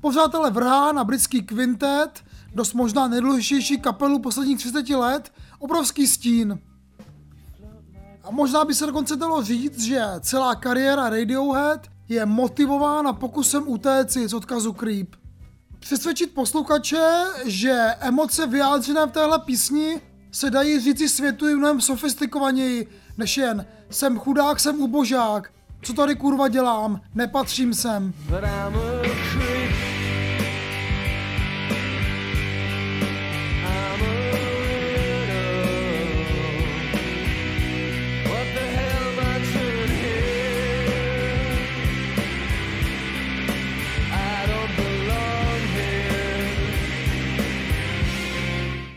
Pořád 0.00 0.34
ale 0.34 0.50
vrhá 0.50 0.92
na 0.92 1.04
britský 1.04 1.42
kvintet, 1.42 2.24
dost 2.58 2.74
možná 2.74 3.08
nejdůležitější 3.08 3.78
kapelu 3.78 4.18
posledních 4.18 4.58
30 4.58 4.90
let, 4.90 5.32
obrovský 5.58 6.06
stín. 6.06 6.58
A 8.24 8.30
možná 8.30 8.64
by 8.64 8.74
se 8.74 8.86
dokonce 8.86 9.16
dalo 9.16 9.42
říct, 9.42 9.80
že 9.80 10.02
celá 10.20 10.54
kariéra 10.54 11.10
Radiohead 11.10 11.86
je 12.08 12.26
motivována 12.26 13.12
pokusem 13.12 13.62
utéci 13.66 14.28
z 14.28 14.34
odkazu 14.34 14.72
Creep. 14.72 15.16
Přesvědčit 15.78 16.34
posluchače, 16.34 17.24
že 17.46 17.94
emoce 18.00 18.46
vyjádřené 18.46 19.06
v 19.06 19.10
téhle 19.10 19.38
písni 19.38 20.00
se 20.32 20.50
dají 20.50 20.80
říci 20.80 21.08
světu 21.08 21.56
mnohem 21.56 21.80
sofistikovaněji, 21.80 22.86
než 23.18 23.36
jen 23.36 23.66
jsem 23.90 24.18
chudák, 24.18 24.60
jsem 24.60 24.80
ubožák, 24.80 25.50
co 25.82 25.92
tady 25.92 26.14
kurva 26.16 26.48
dělám, 26.48 27.00
nepatřím 27.14 27.74
sem. 27.74 28.12
But 28.28 28.44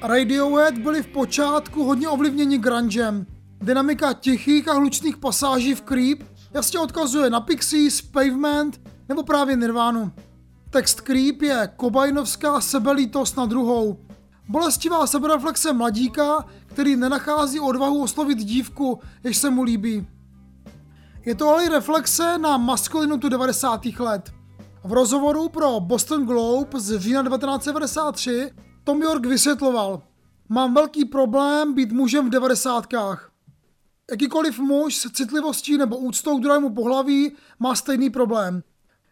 Radiohead 0.03 0.77
byli 0.77 1.03
v 1.03 1.07
počátku 1.07 1.83
hodně 1.83 2.09
ovlivněni 2.09 2.57
grungem. 2.57 3.25
Dynamika 3.61 4.13
tichých 4.13 4.67
a 4.67 4.73
hlučných 4.73 5.17
pasáží 5.17 5.75
v 5.75 5.81
Creep 5.81 6.23
jasně 6.53 6.79
odkazuje 6.79 7.29
na 7.29 7.41
Pixies, 7.41 8.01
Pavement 8.01 8.81
nebo 9.09 9.23
právě 9.23 9.55
Nirvánu. 9.55 10.11
Text 10.69 11.01
Creep 11.01 11.41
je 11.41 11.69
kobajnovská 11.75 12.61
sebelítost 12.61 13.37
na 13.37 13.45
druhou. 13.45 13.97
Bolestivá 14.49 15.07
sebereflexe 15.07 15.73
mladíka, 15.73 16.45
který 16.67 16.95
nenachází 16.95 17.59
odvahu 17.59 18.03
oslovit 18.03 18.37
dívku, 18.37 18.99
jež 19.23 19.37
se 19.37 19.49
mu 19.49 19.63
líbí. 19.63 20.07
Je 21.25 21.35
to 21.35 21.49
ale 21.49 21.65
i 21.65 21.69
reflexe 21.69 22.37
na 22.37 22.57
maskulinitu 22.57 23.29
90. 23.29 23.85
let. 23.99 24.31
V 24.83 24.93
rozhovoru 24.93 25.49
pro 25.49 25.79
Boston 25.79 26.25
Globe 26.25 26.79
z 26.79 26.99
října 26.99 27.23
1993 27.23 28.51
Tom 28.83 29.01
York 29.01 29.25
vysvětloval, 29.25 30.01
mám 30.49 30.73
velký 30.73 31.05
problém 31.05 31.73
být 31.73 31.91
mužem 31.91 32.25
v 32.25 32.29
90. 32.29 32.85
Jakýkoliv 34.11 34.59
muž 34.59 34.95
s 34.95 35.11
citlivostí 35.11 35.77
nebo 35.77 35.97
úctou 35.97 36.37
k 36.37 36.41
druhému 36.41 36.69
pohlaví 36.69 37.31
má 37.59 37.75
stejný 37.75 38.09
problém. 38.09 38.63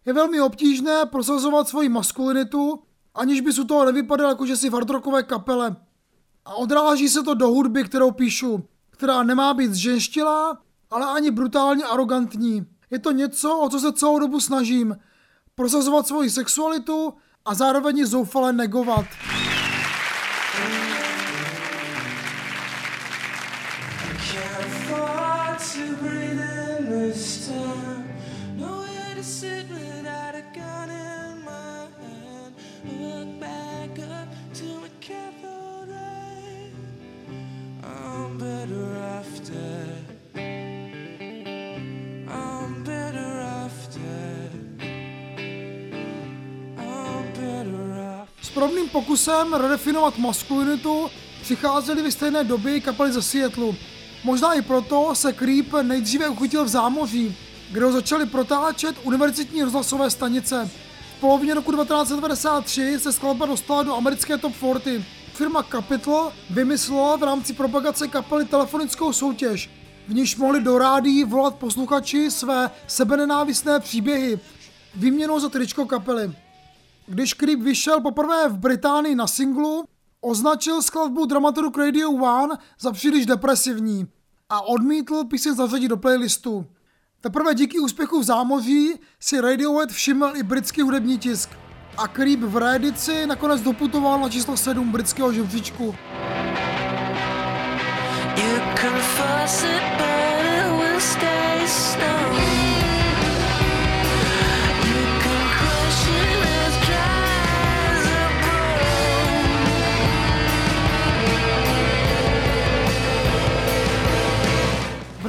Je 0.05 0.13
velmi 0.13 0.41
obtížné 0.41 1.05
prosazovat 1.05 1.69
svoji 1.69 1.89
maskulinitu, 1.89 2.79
aniž 3.15 3.41
bys 3.41 3.59
u 3.59 3.63
toho 3.63 3.85
nevypadal 3.85 4.29
jako 4.29 4.45
že 4.45 4.57
si 4.57 4.69
v 4.69 4.73
hardrockové 4.73 5.23
kapele. 5.23 5.75
A 6.45 6.53
odráží 6.53 7.09
se 7.09 7.23
to 7.23 7.33
do 7.33 7.47
hudby, 7.47 7.83
kterou 7.83 8.11
píšu, 8.11 8.63
která 8.89 9.23
nemá 9.23 9.53
být 9.53 9.71
zženštilá, 9.71 10.57
ale 10.89 11.05
ani 11.05 11.31
brutálně 11.31 11.83
arrogantní. 11.83 12.65
Je 12.91 12.99
to 12.99 13.11
něco, 13.11 13.57
o 13.57 13.69
co 13.69 13.79
se 13.79 13.93
celou 13.93 14.19
dobu 14.19 14.39
snažím. 14.39 14.97
Prosazovat 15.55 16.07
svoji 16.07 16.29
sexualitu 16.29 17.13
a 17.45 17.53
zároveň 17.53 18.05
zoufale 18.05 18.53
negovat. 18.53 19.05
Podobným 48.59 48.89
pokusem 48.89 49.53
redefinovat 49.53 50.17
maskulinitu 50.17 51.09
přicházeli 51.41 52.01
ve 52.01 52.11
stejné 52.11 52.43
době 52.43 52.79
kapely 52.79 53.11
ze 53.11 53.21
Seattleu. 53.21 53.75
Možná 54.23 54.53
i 54.53 54.61
proto 54.61 55.15
se 55.15 55.33
Creep 55.33 55.73
nejdříve 55.81 56.29
uchytil 56.29 56.65
v 56.65 56.67
zámoří, 56.67 57.37
kde 57.71 57.85
ho 57.85 57.91
začali 57.91 58.25
protáčet 58.25 58.95
univerzitní 59.03 59.63
rozhlasové 59.63 60.09
stanice. 60.09 60.69
V 61.17 61.19
polovině 61.19 61.53
roku 61.53 61.71
1993 61.71 62.99
se 62.99 63.13
skladba 63.13 63.45
dostala 63.45 63.83
do 63.83 63.95
americké 63.95 64.37
top 64.37 64.53
40. 64.55 65.01
Firma 65.33 65.63
Capitol 65.63 66.31
vymyslela 66.49 67.15
v 67.15 67.23
rámci 67.23 67.53
propagace 67.53 68.07
kapely 68.07 68.45
telefonickou 68.45 69.13
soutěž, 69.13 69.69
v 70.07 70.13
níž 70.13 70.35
mohli 70.35 70.61
do 70.61 70.77
rádií 70.77 71.23
volat 71.23 71.55
posluchači 71.55 72.31
své 72.31 72.71
sebenenávistné 72.87 73.79
příběhy, 73.79 74.39
výměnou 74.95 75.39
za 75.39 75.49
tričko 75.49 75.85
kapely. 75.85 76.31
Když 77.09 77.33
Creep 77.33 77.59
vyšel 77.59 78.01
poprvé 78.01 78.49
v 78.49 78.57
Británii 78.57 79.15
na 79.15 79.27
singlu, 79.27 79.83
označil 80.21 80.81
skladbu 80.81 81.25
dramaturg 81.25 81.77
Radio 81.77 82.09
One 82.11 82.55
za 82.79 82.91
příliš 82.91 83.25
depresivní 83.25 84.07
a 84.49 84.61
odmítl 84.61 85.23
píseň 85.23 85.55
zařadit 85.55 85.87
do 85.87 85.97
playlistu. 85.97 86.65
Teprve 87.21 87.55
díky 87.55 87.79
úspěchu 87.79 88.19
v 88.19 88.23
zámoří 88.23 88.93
si 89.19 89.41
Radiohead 89.41 89.89
všiml 89.89 90.31
i 90.35 90.43
britský 90.43 90.81
hudební 90.81 91.17
tisk 91.17 91.49
a 91.97 92.07
Creep 92.07 92.39
v 92.39 92.57
reedici 92.57 93.25
nakonec 93.27 93.61
doputoval 93.61 94.19
na 94.19 94.29
číslo 94.29 94.57
7 94.57 94.91
britského 94.91 95.33
žebříčku. 95.33 95.95
You 98.35 98.59
can 98.75 98.99
fuss 98.99 99.63
it, 99.63 99.81
but 99.97 100.45
it 100.45 100.71
will 100.79 100.99
stay 100.99 101.67
stone. 101.67 102.58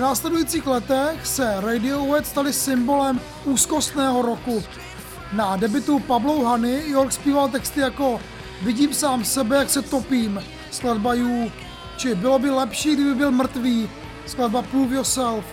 Následujících 0.01 0.67
letech 0.67 1.27
se 1.27 1.61
Radiohead 1.61 2.27
stali 2.27 2.53
symbolem 2.53 3.21
úzkostného 3.45 4.23
roku. 4.23 4.65
Na 5.33 5.57
debitu 5.57 5.99
Pablo 5.99 6.45
Hany 6.45 6.83
York 6.87 7.13
zpíval 7.13 7.49
texty 7.49 7.81
jako 7.81 8.21
Vidím 8.63 8.95
sám 8.95 9.25
sebe, 9.25 9.57
jak 9.57 9.71
se 9.71 9.83
topím, 9.83 10.43
skladba 10.71 11.15
You, 11.15 11.53
či 11.97 12.15
Bylo 12.15 12.39
by 12.39 12.51
lepší, 12.51 12.95
kdyby 12.95 13.15
byl 13.15 13.31
mrtvý, 13.31 13.91
skladba 14.27 14.63
Prove 14.63 14.97
Yourself. 14.97 15.45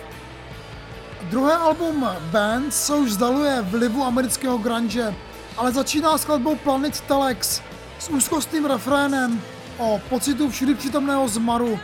Druhé 1.22 1.56
album 1.56 2.08
Band 2.20 2.74
se 2.74 2.94
už 2.94 3.08
vzdaluje 3.08 3.62
vlivu 3.62 4.04
amerického 4.04 4.58
grunge, 4.58 5.14
ale 5.56 5.72
začíná 5.72 6.18
skladbou 6.18 6.56
Planet 6.56 7.00
Telex 7.00 7.60
s 7.98 8.08
úzkostným 8.08 8.64
refrénem 8.64 9.42
o 9.78 10.00
pocitu 10.08 10.50
všudy 10.50 10.74
přítomného 10.74 11.28
zmaru. 11.28 11.80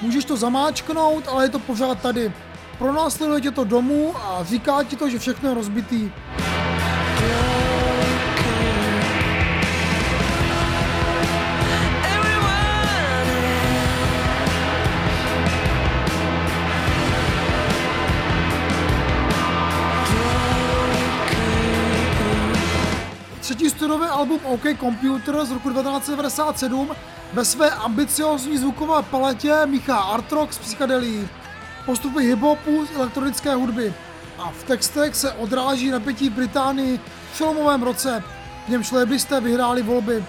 Můžeš 0.00 0.24
to 0.24 0.36
zamáčknout, 0.36 1.28
ale 1.28 1.44
je 1.44 1.48
to 1.48 1.58
pořád 1.58 2.00
tady. 2.00 2.32
Pronásleduje 2.78 3.40
tě 3.40 3.50
to 3.50 3.64
domů 3.64 4.16
a 4.16 4.44
říká 4.44 4.82
ti 4.82 4.96
to, 4.96 5.08
že 5.08 5.18
všechno 5.18 5.48
je 5.48 5.54
rozbitý. 5.54 6.10
Třetí 23.40 23.70
studiové 23.70 24.08
album 24.08 24.40
OK 24.44 24.62
Computer 24.80 25.44
z 25.44 25.50
roku 25.50 25.70
1997 25.70 26.90
ve 27.32 27.44
své 27.44 27.70
ambiciozní 27.70 28.58
zvukové 28.58 29.02
paletě 29.02 29.66
míchá 29.66 29.96
art 29.96 30.32
rock 30.32 30.52
s 30.52 30.58
psychedelií, 30.58 31.28
postupy 31.86 32.34
hip-hopu 32.34 32.86
z 32.86 32.96
elektronické 32.96 33.54
hudby 33.54 33.94
a 34.38 34.50
v 34.50 34.64
textech 34.64 35.14
se 35.16 35.32
odráží 35.32 35.90
napětí 35.90 36.30
Británii 36.30 37.00
v 37.32 37.36
filmovém 37.36 37.82
roce, 37.82 38.24
v 38.66 38.68
němž 38.68 38.92
lébisté 38.92 39.40
vyhráli 39.40 39.82
volby. 39.82 40.24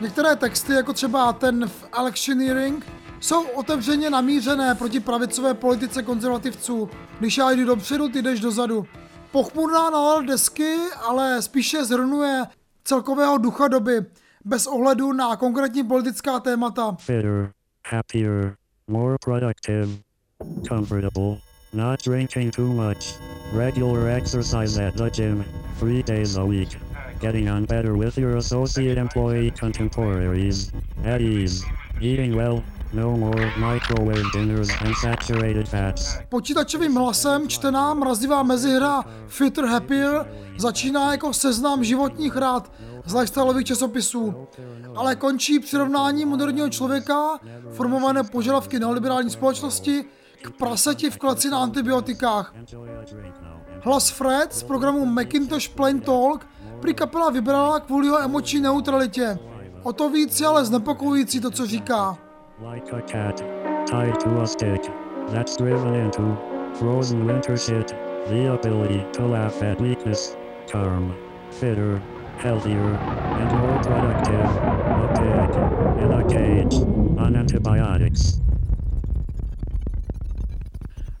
Některé 0.00 0.36
texty, 0.36 0.72
jako 0.72 0.92
třeba 0.92 1.32
ten 1.32 1.68
v 1.68 1.84
Electioneering, 1.98 2.86
jsou 3.20 3.46
otevřeně 3.46 4.10
namířené 4.10 4.74
proti 4.74 5.00
pravicové 5.00 5.54
politice 5.54 6.02
konzervativců. 6.02 6.90
Když 7.18 7.38
já 7.38 7.50
jdu 7.50 7.64
dopředu, 7.64 8.08
ty 8.08 8.22
jdeš 8.22 8.40
dozadu. 8.40 8.86
Pochmurná 9.32 9.90
nálada 9.90 10.26
desky 10.26 10.76
ale 11.08 11.42
spíše 11.42 11.84
zhrnuje 11.84 12.44
celkového 12.84 13.38
ducha 13.38 13.68
doby, 13.68 14.00
bez 14.44 14.66
ohledu 14.66 15.12
na 15.12 15.36
konkrétní 15.36 15.84
politická 15.84 16.40
témata. 16.40 16.96
Better, 17.08 17.50
happier, 17.86 18.56
more 18.90 19.16
productive, 19.24 19.88
comfortable, 20.68 21.36
not 21.72 22.00
drinking 22.04 22.54
too 22.56 22.72
much, 22.72 23.14
regular 23.52 24.08
exercise 24.08 24.86
at 24.86 24.94
the 24.94 25.10
gym, 25.10 25.44
three 25.78 26.02
days 26.02 26.36
a 26.36 26.44
week, 26.44 26.68
getting 27.20 27.50
on 27.50 27.64
better 27.64 27.96
with 27.96 28.18
your 28.18 28.36
associate 28.36 29.00
employee 29.00 29.50
contemporaries, 29.60 30.72
at 31.04 31.20
ease, 31.20 31.64
eating 32.00 32.36
well, 32.36 32.62
no 32.92 33.16
more 33.16 33.52
microwave 33.58 34.22
dinners 34.32 34.68
and 34.80 34.94
saturated 34.96 35.68
fats. 35.68 36.16
Počítačovým 36.28 36.94
hlasem 36.94 37.48
čtená 37.48 37.94
mrazivá 37.94 38.42
mezihra 38.42 39.04
Fitter 39.26 39.64
Happier 39.64 40.26
začíná 40.58 41.12
jako 41.12 41.32
seznam 41.32 41.84
životních 41.84 42.36
rád 42.36 42.72
z 43.04 43.14
lifestyleových 43.14 43.66
časopisů, 43.66 44.34
ale 44.96 45.16
končí 45.16 45.58
přirovnání 45.58 46.24
moderního 46.24 46.68
člověka, 46.68 47.38
formované 47.72 48.22
požadavky 48.24 48.78
neoliberální 48.78 49.30
společnosti, 49.30 50.04
k 50.42 50.50
praseti 50.50 51.10
v 51.10 51.16
kleci 51.16 51.50
na 51.50 51.58
antibiotikách. 51.58 52.54
Hlas 53.80 54.10
Fred 54.10 54.54
z 54.54 54.62
programu 54.62 55.06
Macintosh 55.06 55.68
Plain 55.68 56.00
Talk 56.00 56.46
prý 56.80 56.94
kapela 56.94 57.30
vybrala 57.30 57.80
kvůli 57.80 58.06
jeho 58.06 58.20
emoční 58.20 58.60
neutralitě. 58.60 59.38
O 59.82 59.92
to 59.92 60.10
víc 60.10 60.40
je 60.40 60.46
ale 60.46 60.64
znepokojující 60.64 61.40
to, 61.40 61.50
co 61.50 61.66
říká. 61.66 62.18
Like 62.60 62.92
a 62.92 63.00
cat, 63.02 63.36
tied 63.86 64.18
to 64.18 64.40
a 64.42 64.46
stick, 64.46 64.82
that's 65.28 65.56
driven 65.56 65.94
into 65.94 66.36
Frozen 66.74 67.24
winter 67.24 67.56
shit. 67.56 67.94
The 68.28 68.52
ability 68.52 69.06
to 69.12 69.26
laugh 69.26 69.62
at 69.62 69.80
weakness. 69.80 70.36
Calm. 70.66 71.14
Fitter. 71.50 72.02
Healthier. 72.38 72.98
And 73.38 73.50
more 73.58 73.78
productive. 73.82 74.50
A 74.90 75.08
pig. 75.14 75.50
In 76.02 76.10
a 76.10 76.22
cage. 76.28 76.74
On 77.18 77.36
antibiotics. 77.36 78.40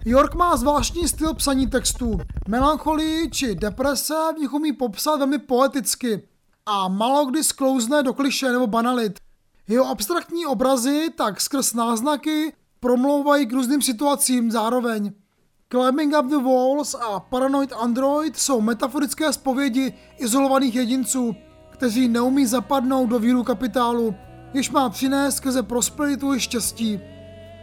York 0.04 0.34
má 0.34 0.56
zvláštní 0.56 1.08
styl 1.08 1.34
psaní 1.34 1.66
textů. 1.66 2.20
Melancholii 2.48 3.30
či 3.30 3.54
deprese 3.54 4.14
v 4.36 4.38
nich 4.38 4.52
umí 4.52 4.72
popsat 4.72 5.18
velmi 5.18 5.38
poeticky 5.38 6.22
a 6.66 6.88
malo 6.88 7.26
kdy 7.26 7.44
sklouzne 7.44 8.02
do 8.02 8.12
kliše 8.12 8.52
nebo 8.52 8.66
banalit. 8.66 9.27
Jeho 9.68 9.88
abstraktní 9.88 10.46
obrazy 10.46 11.08
tak 11.16 11.40
skrz 11.40 11.74
náznaky 11.74 12.52
promlouvají 12.80 13.46
k 13.46 13.52
různým 13.52 13.82
situacím 13.82 14.50
zároveň. 14.50 15.12
Climbing 15.68 16.14
Up 16.18 16.26
the 16.26 16.36
Walls 16.36 16.94
a 16.94 17.20
Paranoid 17.20 17.72
Android 17.72 18.36
jsou 18.36 18.60
metaforické 18.60 19.32
zpovědi 19.32 19.94
izolovaných 20.18 20.74
jedinců, 20.74 21.36
kteří 21.70 22.08
neumí 22.08 22.46
zapadnout 22.46 23.06
do 23.06 23.18
víru 23.18 23.44
kapitálu, 23.44 24.14
jež 24.54 24.70
má 24.70 24.90
přinést 24.90 25.36
skrze 25.36 25.62
prosperitu 25.62 26.34
i 26.34 26.40
štěstí. 26.40 27.00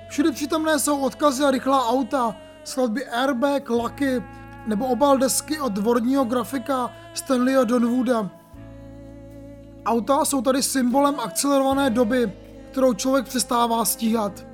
Všude 0.09 0.31
přítomné 0.31 0.79
jsou 0.79 0.99
odkazy 0.99 1.43
a 1.43 1.51
rychlá 1.51 1.89
auta, 1.89 2.35
skladby 2.63 3.05
Airbag, 3.05 3.69
Lucky 3.69 4.23
nebo 4.67 4.85
obal 4.87 5.17
desky 5.17 5.59
od 5.59 5.73
dvorního 5.73 6.25
grafika 6.25 6.93
Stanleyho 7.13 7.65
Donwooda. 7.65 8.44
Auta 9.85 10.25
jsou 10.25 10.41
tady 10.41 10.63
symbolem 10.63 11.19
akcelerované 11.19 11.89
doby, 11.89 12.33
kterou 12.71 12.93
člověk 12.93 13.25
přestává 13.25 13.85
stíhat. 13.85 14.45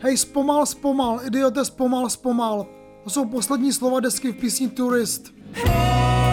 Hej, 0.00 0.16
zpomal, 0.16 0.66
zpomal, 0.66 1.20
idiote, 1.26 1.64
zpomal, 1.64 2.10
zpomal. 2.10 2.66
To 3.04 3.10
jsou 3.10 3.24
poslední 3.24 3.72
slova 3.72 4.00
desky 4.00 4.32
v 4.32 4.36
písni 4.36 4.68
Tourist. 4.68 5.34
Mezi 5.54 6.31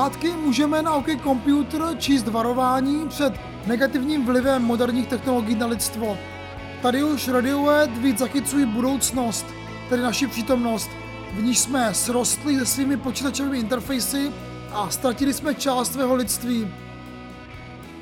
řádky 0.00 0.32
můžeme 0.32 0.82
na 0.82 0.94
OK 0.94 1.06
Computer 1.22 1.82
číst 1.98 2.28
varování 2.28 3.08
před 3.08 3.32
negativním 3.66 4.26
vlivem 4.26 4.62
moderních 4.62 5.08
technologií 5.08 5.54
na 5.54 5.66
lidstvo. 5.66 6.18
Tady 6.82 7.04
už 7.04 7.28
Radiohead 7.28 7.98
víc 7.98 8.18
zachycují 8.18 8.66
budoucnost, 8.66 9.46
tedy 9.88 10.02
naši 10.02 10.26
přítomnost, 10.26 10.90
v 11.34 11.42
níž 11.42 11.58
jsme 11.58 11.94
srostli 11.94 12.58
se 12.58 12.66
svými 12.66 12.96
počítačovými 12.96 13.58
interfejsy 13.58 14.32
a 14.72 14.90
ztratili 14.90 15.32
jsme 15.32 15.54
část 15.54 15.92
svého 15.92 16.14
lidství. 16.14 16.74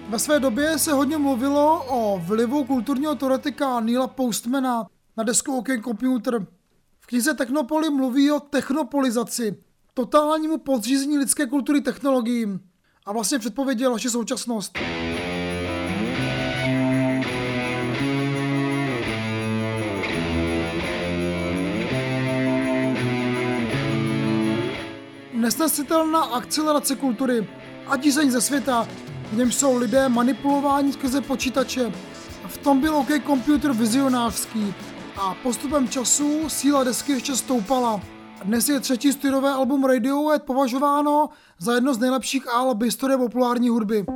Ve 0.08 0.18
své 0.18 0.40
době 0.40 0.78
se 0.78 0.92
hodně 0.92 1.18
mluvilo 1.18 1.84
o 1.88 2.18
vlivu 2.18 2.64
kulturního 2.64 3.14
teoretika 3.14 3.80
Neila 3.80 4.06
Postmana 4.06 4.86
na 5.16 5.24
desku 5.24 5.58
OK 5.58 5.68
Computer. 5.84 6.46
V 6.98 7.06
knize 7.06 7.34
Technopoly 7.34 7.90
mluví 7.90 8.32
o 8.32 8.40
technopolizaci, 8.40 9.56
totálnímu 9.98 10.58
podřízení 10.58 11.18
lidské 11.18 11.46
kultury 11.46 11.80
technologiím 11.80 12.60
a 13.06 13.12
vlastně 13.12 13.38
předpověděl 13.38 13.92
naši 13.92 14.10
současnost. 14.10 14.78
Nesnesitelná 25.32 26.20
akcelerace 26.20 26.96
kultury 26.96 27.48
a 27.86 27.96
dízeň 27.96 28.30
ze 28.30 28.40
světa, 28.40 28.88
v 29.32 29.36
něm 29.36 29.52
jsou 29.52 29.76
lidé 29.76 30.08
manipulováni 30.08 30.92
skrze 30.92 31.20
počítače. 31.20 31.92
V 32.48 32.58
tom 32.58 32.80
byl 32.80 32.96
OK 32.96 33.08
Computer 33.26 33.72
vizionářský 33.72 34.74
a 35.16 35.34
postupem 35.34 35.88
času 35.88 36.48
síla 36.48 36.84
desky 36.84 37.12
ještě 37.12 37.36
stoupala. 37.36 38.17
Dnes 38.44 38.68
je 38.68 38.80
třetí 38.80 39.12
studiové 39.12 39.50
album 39.50 39.84
Radiohead 39.84 40.42
považováno 40.42 41.28
za 41.58 41.74
jedno 41.74 41.94
z 41.94 41.98
nejlepších 41.98 42.48
alb 42.48 42.82
historie 42.82 43.18
populární 43.18 43.68
hudby. 43.68 44.06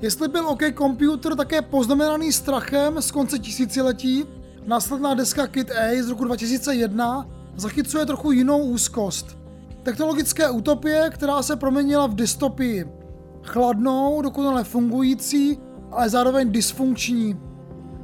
Jestli 0.00 0.28
byl 0.28 0.48
OK 0.48 0.62
Computer 0.78 1.36
také 1.36 1.62
poznamenaný 1.62 2.32
strachem 2.32 3.02
z 3.02 3.10
konce 3.10 3.38
tisíciletí, 3.38 4.24
následná 4.66 5.14
deska 5.14 5.46
Kid 5.46 5.70
A 5.70 6.02
z 6.02 6.08
roku 6.08 6.24
2001 6.24 7.39
zachycuje 7.56 8.06
trochu 8.06 8.32
jinou 8.32 8.58
úzkost. 8.58 9.38
Technologické 9.82 10.50
utopie, 10.50 11.10
která 11.14 11.42
se 11.42 11.56
proměnila 11.56 12.06
v 12.06 12.14
dystopii. 12.14 12.84
Chladnou, 13.42 14.22
dokonale 14.22 14.64
fungující, 14.64 15.58
ale 15.92 16.08
zároveň 16.08 16.52
dysfunkční. 16.52 17.40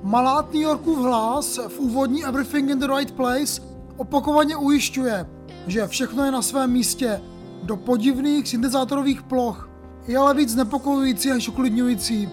Malát 0.02 0.52
New 0.52 0.62
Yorkův 0.62 0.98
hlas 0.98 1.58
v 1.68 1.78
úvodní 1.78 2.24
Everything 2.24 2.70
in 2.70 2.78
the 2.78 2.86
Right 2.96 3.14
Place 3.14 3.62
opakovaně 3.96 4.56
ujišťuje, 4.56 5.26
že 5.66 5.86
všechno 5.86 6.24
je 6.24 6.30
na 6.30 6.42
svém 6.42 6.70
místě, 6.70 7.20
do 7.62 7.76
podivných 7.76 8.48
syntezátorových 8.48 9.22
ploch. 9.22 9.70
Je 10.06 10.18
ale 10.18 10.34
víc 10.34 10.54
nepokojující 10.54 11.30
než 11.30 11.48
uklidňující. 11.48 12.28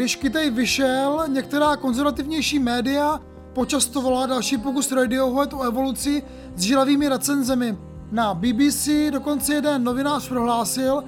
Když 0.00 0.16
Kitej 0.16 0.50
vyšel, 0.50 1.24
některá 1.28 1.76
konzervativnější 1.76 2.58
média 2.58 3.20
počastovala 3.52 4.26
další 4.26 4.58
pokus 4.58 4.92
Radiohead 4.92 5.52
o 5.52 5.62
evoluci 5.62 6.22
s 6.56 6.62
žilavými 6.62 7.08
recenzemi. 7.08 7.78
Na 8.12 8.34
BBC 8.34 8.88
dokonce 9.10 9.54
jeden 9.54 9.84
novinář 9.84 10.28
prohlásil, 10.28 11.04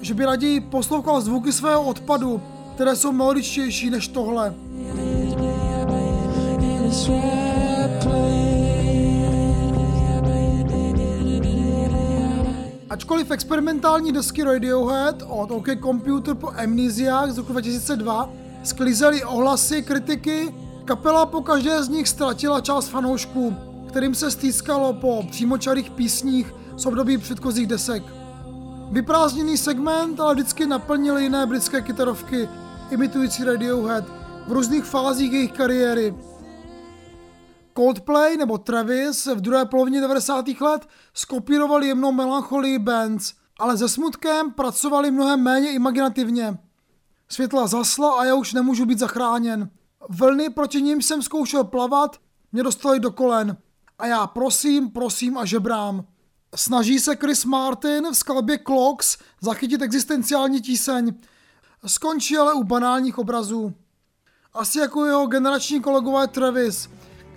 že 0.00 0.14
by 0.14 0.24
raději 0.24 0.60
poslouchal 0.60 1.20
zvuky 1.20 1.52
svého 1.52 1.82
odpadu, 1.82 2.42
které 2.74 2.96
jsou 2.96 3.12
melodičtější 3.12 3.90
než 3.90 4.08
tohle. 4.08 4.54
Ačkoliv 12.96 13.30
experimentální 13.30 14.12
desky 14.12 14.42
Radiohead 14.42 15.22
od 15.28 15.50
OK 15.50 15.66
Computer 15.82 16.34
po 16.34 16.50
Amnesiách 16.50 17.30
z 17.30 17.38
roku 17.38 17.52
2002 17.52 18.30
sklízely 18.64 19.24
ohlasy, 19.24 19.82
kritiky, 19.82 20.54
kapela 20.84 21.26
po 21.26 21.42
každé 21.42 21.82
z 21.82 21.88
nich 21.88 22.08
ztratila 22.08 22.60
část 22.60 22.88
fanoušků, 22.88 23.56
kterým 23.88 24.14
se 24.14 24.30
stýskalo 24.30 24.92
po 24.92 25.26
přímočarých 25.30 25.90
písních 25.90 26.54
z 26.76 26.86
období 26.86 27.18
předchozích 27.18 27.66
desek. 27.66 28.02
Vyprázdněný 28.90 29.56
segment 29.56 30.20
ale 30.20 30.34
vždycky 30.34 30.66
naplnil 30.66 31.18
jiné 31.18 31.46
britské 31.46 31.80
kytarovky, 31.80 32.48
imitující 32.90 33.44
Radiohead 33.44 34.04
v 34.48 34.52
různých 34.52 34.84
fázích 34.84 35.32
jejich 35.32 35.52
kariéry. 35.52 36.14
Coldplay 37.76 38.36
nebo 38.36 38.58
Travis 38.58 39.26
v 39.26 39.40
druhé 39.40 39.64
polovině 39.64 40.00
90. 40.00 40.48
let 40.60 40.88
skopírovali 41.14 41.88
jemnou 41.88 42.12
melancholii 42.12 42.78
bands, 42.78 43.34
ale 43.58 43.78
se 43.78 43.88
smutkem 43.88 44.50
pracovali 44.50 45.10
mnohem 45.10 45.42
méně 45.42 45.72
imaginativně. 45.72 46.58
Světla 47.28 47.66
zasla 47.66 48.20
a 48.20 48.24
já 48.24 48.34
už 48.34 48.52
nemůžu 48.52 48.86
být 48.86 48.98
zachráněn. 48.98 49.70
Vlny, 50.08 50.50
proti 50.50 50.82
ním 50.82 51.02
jsem 51.02 51.22
zkoušel 51.22 51.64
plavat, 51.64 52.16
mě 52.52 52.62
dostali 52.62 53.00
do 53.00 53.10
kolen. 53.10 53.56
A 53.98 54.06
já 54.06 54.26
prosím, 54.26 54.90
prosím 54.90 55.38
a 55.38 55.44
žebrám. 55.44 56.04
Snaží 56.54 56.98
se 56.98 57.16
Chris 57.16 57.44
Martin 57.44 58.10
v 58.10 58.16
skladbě 58.16 58.58
Clocks 58.58 59.18
zachytit 59.40 59.82
existenciální 59.82 60.60
tíseň. 60.60 61.14
Skončí 61.86 62.38
ale 62.38 62.54
u 62.54 62.64
banálních 62.64 63.18
obrazů. 63.18 63.74
Asi 64.54 64.78
jako 64.78 65.04
jeho 65.04 65.26
generační 65.26 65.80
kolegové 65.80 66.28
Travis, 66.28 66.88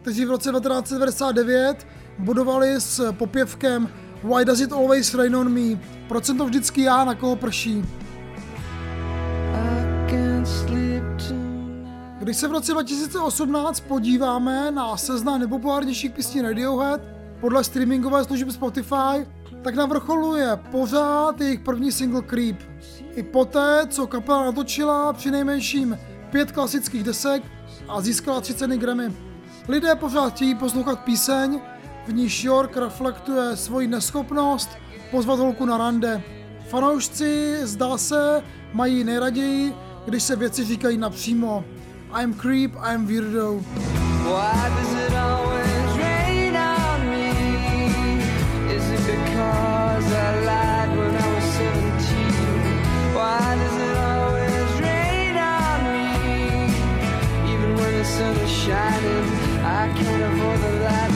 kteří 0.02 0.26
v 0.26 0.30
roce 0.30 0.52
1999 0.52 1.88
budovali 2.20 2.82
s 2.82 3.12
popěvkem 3.12 3.90
Why 4.24 4.46
does 4.46 4.62
it 4.62 4.72
always 4.72 5.14
rain 5.14 5.36
on 5.36 5.50
me? 5.50 5.80
Proč 6.08 6.26
jsem 6.26 6.38
to 6.38 6.46
vždycky 6.46 6.82
já, 6.82 7.06
na 7.06 7.16
koho 7.16 7.36
prší? 7.36 7.84
Když 12.20 12.38
se 12.38 12.48
v 12.48 12.52
roce 12.52 12.72
2018 12.72 13.80
podíváme 13.80 14.72
na 14.72 14.98
seznam 14.98 15.40
nepopulárnějších 15.40 16.12
písní 16.12 16.42
Radiohead, 16.42 17.02
podle 17.40 17.64
streamingové 17.64 18.24
služby 18.24 18.52
Spotify, 18.52 19.28
tak 19.62 19.76
na 19.76 19.86
vrcholu 19.86 20.36
je 20.36 20.60
pořád 20.72 21.42
jejich 21.42 21.60
první 21.60 21.92
single 21.92 22.22
Creep. 22.22 22.58
I 23.16 23.24
poté, 23.24 23.88
co 23.90 24.08
kapela 24.08 24.46
natočila 24.46 25.14
při 25.14 25.32
nejmenším 25.32 25.98
pět 26.32 26.52
klasických 26.52 27.04
desek 27.04 27.44
a 27.88 28.02
získala 28.02 28.42
tři 28.42 28.54
ceny 28.54 28.78
Grammy. 28.78 29.29
Lidé 29.70 29.96
pořád 29.96 30.34
chtějí 30.34 30.56
poslouchat 30.56 31.00
píseň, 31.00 31.62
v 32.08 32.14
níž 32.14 32.44
York 32.44 32.78
reflektuje 32.78 33.56
svoji 33.56 33.88
neschopnost 33.88 34.70
pozvat 35.12 35.40
holku 35.40 35.66
na 35.66 35.78
rande. 35.78 36.24
Fanoušci, 36.70 37.58
zdá 37.62 37.98
se, 37.98 38.44
mají 38.74 39.04
nejraději, 39.04 39.76
když 40.06 40.24
se 40.24 40.36
věci 40.36 40.66
říkají 40.66 40.98
napřímo. 40.98 41.66
I'm 42.22 42.34
creep, 42.34 42.72
I'm 42.94 43.06
weirdo. 43.06 43.62
Why 44.24 44.70
does 44.80 44.94
it 45.08 45.14
always 45.14 45.98
rain 45.98 46.58
on 46.58 47.10
me? 47.10 47.30
Is 48.76 48.90
it 48.90 49.06
because 49.08 50.16
I 50.16 50.40
lied 50.40 50.98
when 50.98 51.16
I 51.16 51.36
was 51.36 51.44
17? 51.44 52.16
Why 53.14 53.56
does 53.56 53.78
it 53.78 53.98
always 53.98 54.80
rain 54.82 55.38
on 55.38 55.84
me? 55.94 56.10
Even 57.54 57.76
when 57.76 57.98
the 57.98 58.06
sun 58.06 58.36
is 58.36 58.50
shining, 58.52 59.49
I 59.72 59.88
can't 59.94 60.24
avoid 60.24 60.60
the 60.62 60.84
lightning. 60.84 61.09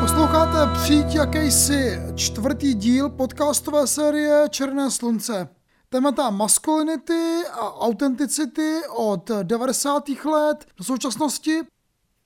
Posloucháte 0.00 0.80
přijít 0.82 1.14
jakýsi 1.14 1.98
čtvrtý 2.14 2.74
díl 2.74 3.08
podcastové 3.08 3.86
série 3.86 4.48
Černé 4.50 4.90
slunce. 4.90 5.61
Témata 5.92 6.30
masculinity 6.30 7.42
a 7.52 7.72
authenticity 7.74 8.80
od 8.88 9.30
90. 9.42 10.08
let 10.24 10.66
do 10.76 10.84
současnosti 10.84 11.60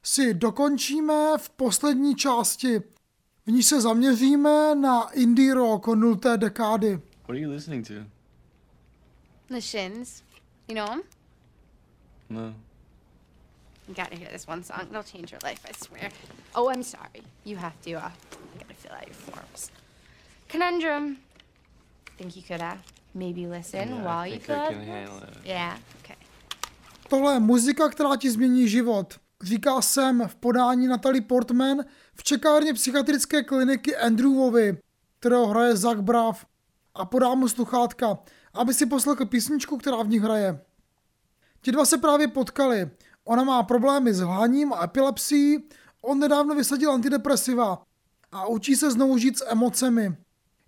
si 0.02 0.34
dokončíme 0.34 1.38
v 1.38 1.50
poslední 1.50 2.14
části. 2.14 2.78
V 3.46 3.50
ní 3.50 3.62
se 3.62 3.80
zaměříme 3.80 4.74
na 4.74 5.10
indie 5.10 5.54
rock 5.54 5.86
nulté 5.86 6.36
dekády. 6.36 6.90
What 6.96 7.30
are 7.30 7.38
you 7.38 7.50
listening 7.50 7.86
to? 7.86 7.94
The 9.48 9.60
Shins. 9.60 10.22
You 10.68 10.74
know 10.74 10.86
them? 10.88 11.02
No. 12.28 12.54
You 13.88 13.94
gotta 13.94 14.16
hear 14.16 14.32
this 14.32 14.48
one 14.48 14.62
song. 14.64 14.80
It'll 14.90 15.02
change 15.02 15.32
your 15.32 15.40
life, 15.50 15.60
I 15.70 15.72
swear. 15.84 16.10
Oh, 16.54 16.72
I'm 16.72 16.82
sorry. 16.82 17.22
You 17.44 17.56
have 17.56 17.74
to, 17.84 17.90
uh, 17.90 18.10
you 18.54 18.60
gotta 18.60 18.74
fill 18.74 18.92
out 18.92 19.06
your 19.06 19.16
forms. 19.16 19.70
Conundrum. 20.48 21.16
Think 22.18 22.36
you 22.36 22.42
could, 22.42 22.62
uh, 22.62 22.76
maybe 23.16 23.46
listen 23.56 23.88
Yeah, 23.88 24.02
while 24.02 24.26
you 24.26 24.36
it. 24.36 25.44
Yeah, 25.44 25.78
okay. 26.04 26.16
Tohle 27.08 27.34
je 27.34 27.40
muzika, 27.40 27.88
která 27.88 28.16
ti 28.16 28.30
změní 28.30 28.68
život. 28.68 29.14
Říká 29.42 29.80
jsem 29.82 30.22
v 30.26 30.36
podání 30.36 30.86
Natalie 30.86 31.22
Portman 31.22 31.84
v 32.14 32.24
čekárně 32.24 32.74
psychiatrické 32.74 33.42
kliniky 33.42 33.96
Andrewovi, 33.96 34.78
kterého 35.18 35.46
hraje 35.46 35.76
Zach 35.76 36.00
Braff 36.00 36.46
a 36.94 37.04
podá 37.04 37.34
mu 37.34 37.48
sluchátka, 37.48 38.18
aby 38.54 38.74
si 38.74 38.86
poslechl 38.86 39.26
písničku, 39.26 39.76
která 39.76 40.02
v 40.02 40.08
nich 40.08 40.22
hraje. 40.22 40.60
Ti 41.60 41.72
dva 41.72 41.84
se 41.84 41.98
právě 41.98 42.28
potkali. 42.28 42.90
Ona 43.24 43.44
má 43.44 43.62
problémy 43.62 44.14
s 44.14 44.20
hlaním 44.20 44.72
a 44.72 44.84
epilepsií, 44.84 45.68
on 46.02 46.18
nedávno 46.18 46.54
vysadil 46.54 46.92
antidepresiva 46.92 47.82
a 48.32 48.46
učí 48.46 48.76
se 48.76 48.90
znovu 48.90 49.18
žít 49.18 49.38
s 49.38 49.46
emocemi. 49.48 50.16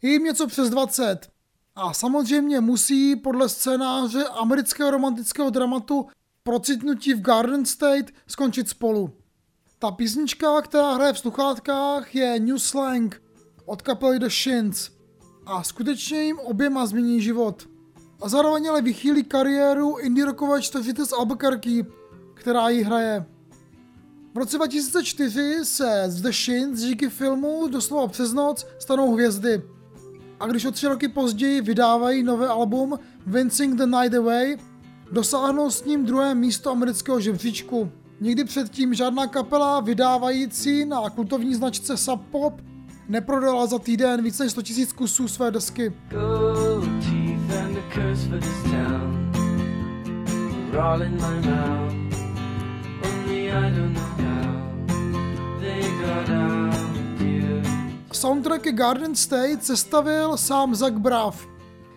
Je 0.03 0.11
jim 0.11 0.25
něco 0.25 0.47
přes 0.47 0.71
20 0.71 1.31
a 1.79 1.93
samozřejmě 1.93 2.61
musí 2.61 3.17
podle 3.17 3.49
scénáře 3.49 4.25
amerického 4.25 4.91
romantického 4.91 5.51
dramatu 5.51 6.07
Procitnutí 6.43 7.15
v 7.15 7.21
Garden 7.21 7.67
State 7.67 8.11
skončit 8.27 8.69
spolu. 8.69 9.11
Ta 9.79 9.91
písnička, 9.91 10.63
která 10.63 10.95
hraje 10.95 11.13
v 11.13 11.19
sluchátkách, 11.19 12.15
je 12.15 12.41
New 12.41 12.59
Slang 12.59 13.23
od 13.67 13.83
kapely 13.83 14.19
The 14.19 14.29
Shins 14.29 14.91
a 15.47 15.63
skutečně 15.63 16.23
jim 16.23 16.39
oběma 16.39 16.87
změní 16.87 17.21
život. 17.21 17.69
A 18.23 18.29
zároveň 18.29 18.69
ale 18.69 18.83
vychýlí 18.83 19.25
kariéru 19.25 19.99
indie 19.99 20.27
rockové 20.27 20.63
čtveřice 20.63 21.07
z 21.07 21.13
Albuquerque, 21.13 21.87
která 22.35 22.69
ji 22.69 22.83
hraje. 22.83 23.27
V 24.35 24.39
roce 24.39 24.57
2004 24.57 25.59
se 25.63 26.05
z 26.07 26.21
The 26.21 26.31
Shins 26.33 26.81
díky 26.81 27.09
filmu 27.09 27.69
doslova 27.69 28.09
přes 28.09 28.33
noc 28.33 28.67
stanou 28.79 29.13
hvězdy. 29.13 29.78
A 30.41 30.47
když 30.47 30.65
o 30.65 30.71
tři 30.71 30.87
roky 30.87 31.09
později 31.09 31.61
vydávají 31.61 32.23
nové 32.23 32.49
album 32.49 32.99
Vincing 33.27 33.75
the 33.75 33.87
Night 33.87 34.15
Away, 34.15 34.57
dosáhnou 35.13 35.71
s 35.71 35.85
ním 35.85 36.05
druhé 36.05 36.35
místo 36.35 36.71
amerického 36.71 37.21
žebříčku. 37.21 37.91
Nikdy 38.21 38.45
předtím 38.45 38.95
žádná 38.95 39.27
kapela 39.27 39.81
vydávající 39.81 40.85
na 40.85 41.11
kultovní 41.11 41.55
značce 41.55 41.97
Sub 41.97 42.21
Pop 42.31 42.61
neprodala 43.09 43.67
za 43.67 43.79
týden 43.79 44.23
více 44.23 44.43
než 44.43 44.53
100 44.53 44.61
000 44.79 44.93
kusů 44.95 45.29
své 45.29 45.51
desky. 45.51 45.93
Gold 46.11 47.09
Soundtracky 58.19 58.73
Garden 58.73 59.15
State 59.15 59.65
sestavil 59.65 60.37
sám 60.37 60.75
Zach 60.75 60.93
Braff, 60.93 61.47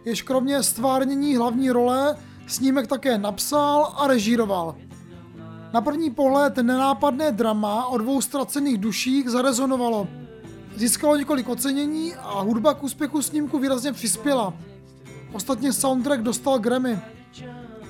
jež 0.05 0.21
kromě 0.21 0.63
stvárnění 0.63 1.35
hlavní 1.35 1.71
role 1.71 2.17
snímek 2.47 2.87
také 2.87 3.17
napsal 3.17 3.93
a 3.97 4.07
režíroval. 4.07 4.75
Na 5.73 5.81
první 5.81 6.11
pohled 6.11 6.57
nenápadné 6.57 7.31
drama 7.31 7.85
o 7.85 7.97
dvou 7.97 8.21
ztracených 8.21 8.77
duších 8.77 9.29
zarezonovalo. 9.29 10.07
Získalo 10.75 11.15
několik 11.15 11.49
ocenění 11.49 12.15
a 12.15 12.41
hudba 12.41 12.73
k 12.73 12.83
úspěchu 12.83 13.21
snímku 13.21 13.59
výrazně 13.59 13.93
přispěla. 13.93 14.53
Ostatně 15.33 15.73
soundtrack 15.73 16.21
dostal 16.21 16.59
Grammy. 16.59 16.99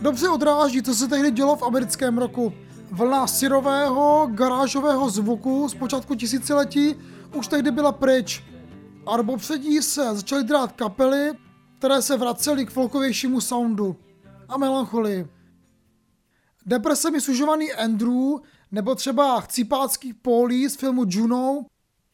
Dobře 0.01 0.29
odráží, 0.29 0.83
co 0.83 0.95
se 0.95 1.07
tehdy 1.07 1.31
dělo 1.31 1.55
v 1.55 1.63
americkém 1.63 2.17
roku. 2.17 2.53
Vlna 2.91 3.27
syrového, 3.27 4.29
garážového 4.31 5.09
zvuku 5.09 5.69
z 5.69 5.75
počátku 5.75 6.15
tisíciletí 6.15 6.95
už 7.35 7.47
tehdy 7.47 7.71
byla 7.71 7.91
pryč. 7.91 8.43
A 9.07 9.17
do 9.17 9.23
popředí 9.23 9.81
se 9.81 10.15
začaly 10.15 10.43
drát 10.43 10.71
kapely, 10.71 11.31
které 11.77 12.01
se 12.01 12.17
vracely 12.17 12.65
k 12.65 12.69
folkovějšímu 12.69 13.41
soundu 13.41 13.95
a 14.49 14.57
melancholii. 14.57 15.27
Depresemi 16.65 17.21
sužovaný 17.21 17.73
Andrew 17.73 18.39
nebo 18.71 18.95
třeba 18.95 19.41
chcípácký 19.41 20.13
Paulí 20.13 20.69
z 20.69 20.75
filmu 20.75 21.05
Juno 21.07 21.65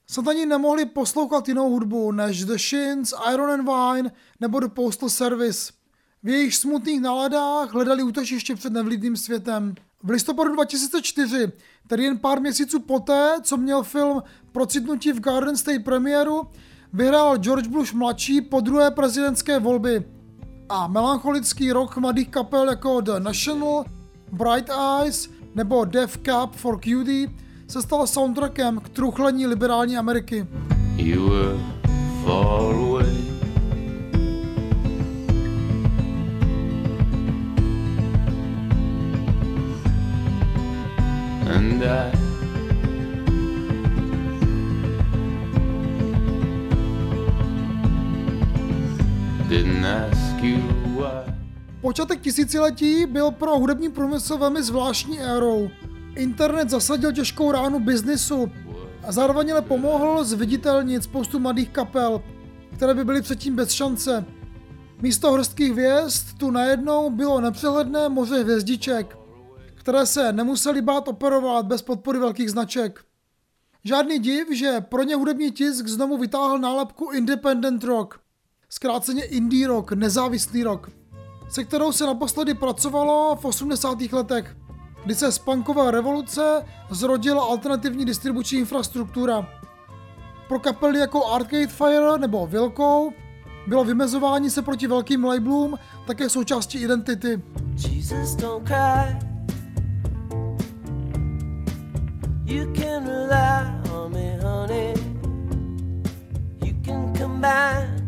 snad 0.09 0.28
ani 0.28 0.45
nemohli 0.45 0.86
poslouchat 0.86 1.47
jinou 1.47 1.70
hudbu 1.70 2.11
než 2.11 2.45
The 2.45 2.57
Shins, 2.57 3.13
Iron 3.34 3.51
and 3.51 3.65
Wine 3.70 4.11
nebo 4.39 4.59
The 4.59 4.68
Postal 4.68 5.09
Service. 5.09 5.74
V 6.24 6.30
jejich 6.30 6.55
smutných 6.55 7.01
náladách 7.01 7.74
hledali 7.74 8.03
útočiště 8.03 8.55
před 8.55 8.74
nevlídným 8.74 9.18
světem. 9.18 9.76
V 10.03 10.09
listopadu 10.09 10.53
2004, 10.53 11.51
tedy 11.88 12.03
jen 12.03 12.18
pár 12.18 12.41
měsíců 12.41 12.80
poté, 12.80 13.36
co 13.41 13.57
měl 13.57 13.84
film 13.84 14.24
procitnutí 14.58 15.12
v 15.12 15.20
Garden 15.20 15.58
State 15.58 15.84
premiéru 15.84 16.47
vyhrál 16.93 17.38
George 17.38 17.68
Bush 17.68 17.93
mladší 17.93 18.41
po 18.41 18.62
druhé 18.62 18.91
prezidentské 18.91 19.60
volby. 19.60 20.03
A 20.70 20.88
melancholický 20.88 21.72
rok 21.72 21.97
mladých 21.97 22.30
kapel 22.30 22.70
jako 22.70 23.01
The 23.01 23.20
National, 23.20 23.86
Bright 24.32 24.70
Eyes 24.70 25.30
nebo 25.55 25.86
Death 25.86 26.18
Cup 26.18 26.55
for 26.55 26.80
Cutie 26.80 27.30
se 27.68 27.82
stal 27.82 28.08
soundtrackem 28.08 28.80
k 28.80 28.89
truchlení 28.89 29.47
liberální 29.47 29.97
Ameriky. 29.97 30.47
You 30.95 31.30
were 31.30 31.58
far 32.26 32.76
away. 32.76 33.18
And 41.55 41.84
I 41.84 42.26
didn't 49.49 49.85
ask 49.85 50.43
you. 50.43 50.57
Počátek 51.81 52.21
tisíciletí 52.21 53.05
byl 53.05 53.31
pro 53.31 53.59
hudební 53.59 53.89
průmysl 53.89 54.37
velmi 54.37 54.63
zvláštní 54.63 55.19
érou. 55.19 55.69
Internet 56.15 56.69
zasadil 56.69 57.11
těžkou 57.11 57.51
ránu 57.51 57.79
biznisu 57.79 58.51
a 59.07 59.11
zároveň 59.11 59.51
ale 59.51 59.61
pomohl 59.61 60.23
zviditelnit 60.23 61.03
spoustu 61.03 61.39
mladých 61.39 61.69
kapel, 61.69 62.21
které 62.75 62.93
by 62.93 63.05
byly 63.05 63.21
předtím 63.21 63.55
bez 63.55 63.71
šance. 63.71 64.25
Místo 65.01 65.29
horstkých 65.31 65.71
hvězd 65.71 66.37
tu 66.37 66.51
najednou 66.51 67.09
bylo 67.09 67.41
nepřehledné 67.41 68.09
moře 68.09 68.43
hvězdiček, 68.43 69.17
které 69.73 70.05
se 70.05 70.33
nemuseli 70.33 70.81
bát 70.81 71.07
operovat 71.07 71.65
bez 71.65 71.81
podpory 71.81 72.19
velkých 72.19 72.51
značek. 72.51 73.03
Žádný 73.83 74.19
div, 74.19 74.47
že 74.51 74.81
pro 74.81 75.03
ně 75.03 75.15
hudební 75.15 75.51
tisk 75.51 75.87
znovu 75.87 76.17
vytáhl 76.17 76.59
nálepku 76.59 77.11
Independent 77.11 77.83
Rock, 77.83 78.19
zkráceně 78.70 79.24
Indie 79.24 79.68
Rock, 79.68 79.91
nezávislý 79.91 80.63
rock, 80.63 80.89
se 81.49 81.63
kterou 81.63 81.91
se 81.91 82.05
naposledy 82.05 82.53
pracovalo 82.53 83.36
v 83.36 83.45
80. 83.45 84.01
letech, 84.11 84.57
kdy 85.05 85.15
se 85.15 85.32
z 85.32 85.39
punkové 85.39 85.91
revoluce 85.91 86.65
zrodila 86.89 87.43
alternativní 87.43 88.05
distribuční 88.05 88.59
infrastruktura. 88.59 89.47
Pro 90.47 90.59
kapely 90.59 90.99
jako 90.99 91.28
Arcade 91.28 91.68
Fire 91.68 92.18
nebo 92.18 92.47
Wilco 92.47 93.11
bylo 93.68 93.84
vymezování 93.84 94.49
se 94.49 94.61
proti 94.61 94.88
velkým 94.88 95.24
labelům 95.24 95.80
také 96.07 96.30
součástí 96.30 96.78
identity. 96.84 97.41
Jesus, 97.89 98.36
don't 98.36 98.68
cry. 98.68 99.28
You 102.45 102.74
can 102.74 103.07
rely 103.07 103.91
on 103.91 104.11
me, 104.11 104.39
honey. 104.41 104.93
You 106.63 106.74
can 106.86 107.13
you 107.20 107.28
want. 107.41 108.07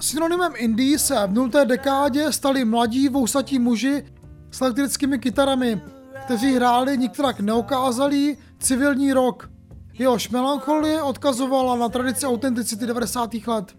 Synonymem 0.00 0.52
indie 0.56 0.98
se 0.98 1.26
v 1.26 1.32
nulté 1.32 1.64
dekádě 1.64 2.32
stali 2.32 2.64
mladí 2.64 3.08
vousatí 3.08 3.58
muži 3.58 4.04
s 4.50 4.60
elektrickými 4.60 5.18
kytarami, 5.18 5.80
kteří 6.24 6.54
hráli 6.54 6.98
nikterak 6.98 7.40
neokázalý 7.40 8.36
civilní 8.58 9.12
rock. 9.12 9.50
Jehož 9.92 10.28
melancholie 10.28 11.02
odkazovala 11.02 11.76
na 11.76 11.88
tradici 11.88 12.26
autenticity 12.26 12.86
90. 12.86 13.30
let. 13.46 13.76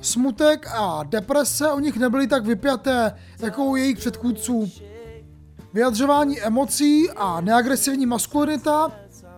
Smutek 0.00 0.66
a 0.74 1.02
deprese 1.02 1.72
u 1.72 1.78
nich 1.78 1.96
nebyly 1.96 2.26
tak 2.26 2.46
vypjaté 2.46 3.12
jako 3.42 3.64
u 3.64 3.76
jejich 3.76 3.98
předchůdců. 3.98 4.70
Vyjadřování 5.72 6.40
emocí 6.40 7.10
a 7.10 7.40
neagresivní 7.40 8.06
maskulinita 8.06 8.92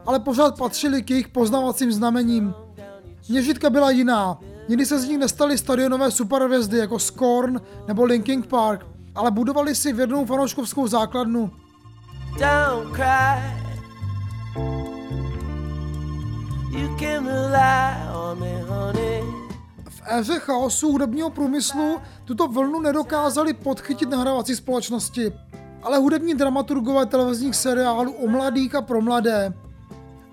ale 0.06 0.20
pořád 0.20 0.58
patřili 0.58 1.02
k 1.02 1.10
jejich 1.10 1.28
poznávacím 1.28 1.92
znamením. 1.92 2.54
Měřitka 3.28 3.70
byla 3.70 3.90
jiná. 3.90 4.38
Nikdy 4.68 4.86
se 4.86 5.00
z 5.00 5.08
nich 5.08 5.18
nestaly 5.18 5.58
stadionové 5.58 6.10
superhvězdy 6.10 6.78
jako 6.78 6.98
Scorn 6.98 7.60
nebo 7.88 8.04
Linkin 8.04 8.42
Park, 8.42 8.86
ale 9.14 9.30
budovali 9.30 9.74
si 9.74 9.92
věrnou 9.92 10.24
fanouškovskou 10.24 10.86
základnu. 10.86 11.50
Don't 12.38 12.94
cry. 12.94 13.62
You 16.70 16.96
can 16.98 17.26
rely 17.26 18.12
on 18.14 18.40
me, 18.40 18.62
honey. 18.62 19.22
V 19.88 20.02
éře 20.06 20.38
chaosu 20.38 20.92
hudebního 20.92 21.30
průmyslu 21.30 21.98
tuto 22.24 22.48
vlnu 22.48 22.80
nedokázali 22.80 23.52
podchytit 23.52 24.10
nahrávací 24.10 24.56
společnosti, 24.56 25.32
ale 25.82 25.98
hudební 25.98 26.34
dramaturgové 26.34 27.06
televizních 27.06 27.56
seriálů 27.56 28.12
o 28.12 28.28
mladých 28.28 28.74
a 28.74 28.82
pro 28.82 29.00
mladé. 29.00 29.52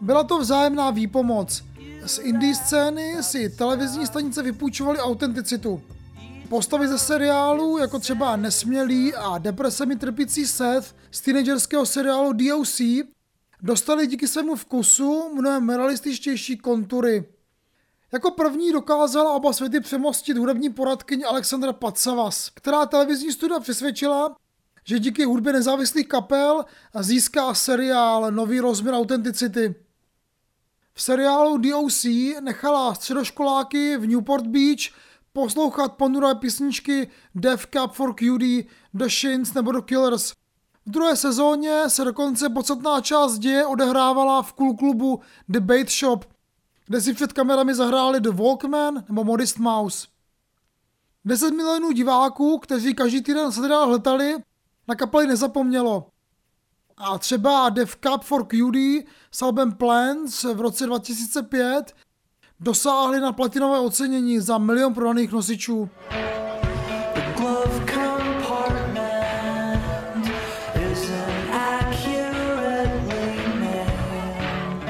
Byla 0.02 0.24
to 0.24 0.40
vzájemná 0.40 0.92
výpomoc. 0.92 1.64
Z 2.10 2.20
indie 2.20 2.56
scény 2.56 3.24
si 3.24 3.50
televizní 3.50 4.06
stanice 4.06 4.44
vypůjčovaly 4.44 5.00
autenticitu. 5.00 5.82
Postavy 6.50 6.88
ze 6.88 6.98
seriálů, 6.98 7.78
jako 7.78 8.00
třeba 8.00 8.36
Nesmělý 8.36 9.16
a 9.16 9.38
depresemi 9.38 9.96
trpící 9.96 10.48
Seth 10.48 10.96
z 11.12 11.22
teenagerského 11.22 11.86
seriálu 11.86 12.34
DOC, 12.34 12.82
dostali 13.62 14.08
díky 14.08 14.28
svému 14.28 14.56
vkusu 14.56 15.30
mnohem 15.36 15.70
realističtější 15.70 16.58
kontury. 16.58 17.26
Jako 18.12 18.32
první 18.32 18.72
dokázala 18.72 19.34
oba 19.34 19.54
světy 19.54 19.80
přemostit 19.80 20.38
hudební 20.38 20.70
poradkyně 20.70 21.26
Alexandra 21.26 21.74
Patsavas, 21.74 22.50
která 22.54 22.86
televizní 22.86 23.32
studia 23.32 23.60
přesvědčila, 23.60 24.36
že 24.84 25.00
díky 25.00 25.26
hudbě 25.26 25.54
nezávislých 25.54 26.08
kapel 26.08 26.66
získá 27.00 27.54
seriál 27.54 28.32
nový 28.32 28.60
rozměr 28.60 28.94
autenticity. 28.94 29.89
V 31.00 31.02
seriálu 31.02 31.58
DOC 31.58 32.06
nechala 32.42 32.94
středoškoláky 32.94 33.98
v 33.98 34.08
Newport 34.08 34.48
Beach 34.48 34.92
poslouchat 35.34 35.94
ponuré 35.94 36.36
písničky 36.36 37.10
Death 37.36 37.66
Cup 37.66 37.92
for 37.92 38.14
Cutie, 38.16 38.64
The 38.94 39.08
Shins 39.08 39.54
nebo 39.54 39.72
The 39.72 39.82
Killers. 39.82 40.32
V 40.86 40.92
druhé 40.92 41.16
sezóně 41.16 41.84
se 41.88 42.04
dokonce 42.04 42.50
podstatná 42.50 43.02
část 43.02 43.38
děje 43.38 43.66
odehrávala 43.66 44.42
v 44.42 44.54
cool 44.54 44.76
klubu 44.76 45.20
The 45.50 45.60
Bait 45.60 45.92
Shop, 45.92 46.26
kde 46.88 47.02
si 47.02 47.14
před 47.14 47.34
kamerami 47.34 47.76
zahráli 47.76 48.22
The 48.22 48.32
Walkman 48.32 49.04
nebo 49.10 49.24
Modest 49.24 49.58
Mouse. 49.58 50.08
10 51.26 51.52
milionů 51.52 51.92
diváků, 51.92 52.58
kteří 52.58 52.96
každý 52.96 53.22
týden 53.24 53.52
seriál 53.52 53.88
hledali, 53.88 54.36
na 54.88 54.96
kapely 54.96 55.28
nezapomnělo. 55.28 56.08
A 57.02 57.18
třeba 57.18 57.70
Death 57.70 57.96
Cup 57.96 58.24
for 58.24 58.46
Cutie 58.46 59.04
s 59.32 59.42
albem 59.42 59.72
Plans 59.72 60.44
v 60.44 60.62
roce 60.62 60.86
2005 60.86 61.96
dosáhli 62.60 63.20
na 63.20 63.32
platinové 63.32 63.80
ocenění 63.80 64.40
za 64.40 64.58
milion 64.58 64.94
prodaných 64.94 65.32
nosičů. 65.32 65.90
The 67.14 67.34
glove 67.38 67.86
compartment 67.94 69.82
isn't 70.92 71.54
accurately 71.54 73.38
manned. 73.60 74.84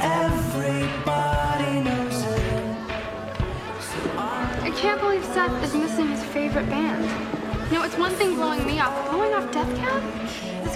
Everybody 0.00 1.80
knows 1.84 2.24
it. 2.24 2.76
I 4.62 4.70
can't 4.82 5.00
believe 5.00 5.24
Seth 5.34 5.64
is 5.64 5.74
missing 5.74 6.08
his 6.08 6.22
favorite 6.24 6.70
band. 6.70 7.04
You 7.70 7.78
know, 7.78 7.86
it's 7.86 7.98
one 7.98 8.14
thing 8.16 8.34
blowing 8.34 8.66
me 8.66 8.82
off. 8.82 9.10
Blowing 9.10 9.34
off 9.34 9.50
Death 9.52 9.76
Cab? 9.76 10.02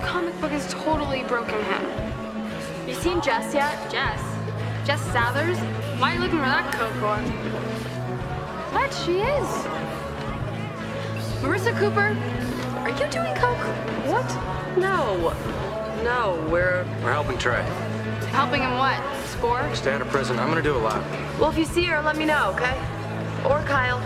Comic 0.07 0.41
book 0.41 0.53
has 0.53 0.73
totally 0.73 1.25
broken 1.25 1.61
him. 1.65 2.89
You 2.89 2.95
seen 2.95 3.21
Jess 3.21 3.53
yet? 3.53 3.91
Jess? 3.91 4.23
Jess 4.87 5.03
Sathers? 5.13 5.59
Why 5.99 6.13
are 6.13 6.15
you 6.15 6.21
looking 6.21 6.39
for 6.39 6.45
that 6.47 6.73
coke 6.73 6.93
for? 6.95 7.17
What? 8.73 8.95
She 8.95 9.19
is. 9.19 9.49
Marissa 11.43 11.77
Cooper, 11.77 12.17
are 12.83 12.91
you 12.91 13.11
doing 13.11 13.35
coke? 13.35 13.59
What? 14.07 14.79
No. 14.79 15.35
No, 16.05 16.47
we're 16.51 16.85
We're 17.03 17.13
helping 17.13 17.37
Trey. 17.37 17.63
Helping 18.31 18.63
him 18.63 18.79
what? 18.79 19.03
Score? 19.27 19.69
Stay 19.75 19.93
out 19.93 20.03
of 20.03 20.09
prison. 20.09 20.39
I'm 20.39 20.49
gonna 20.49 20.63
do 20.63 20.77
a 20.77 20.79
lot. 20.79 21.03
Well, 21.41 21.51
if 21.51 21.59
you 21.59 21.65
see 21.65 21.83
her, 21.87 22.01
let 22.01 22.17
me 22.17 22.27
know, 22.27 22.53
okay? 22.55 22.79
Or 23.45 23.61
Kyle. 23.63 23.99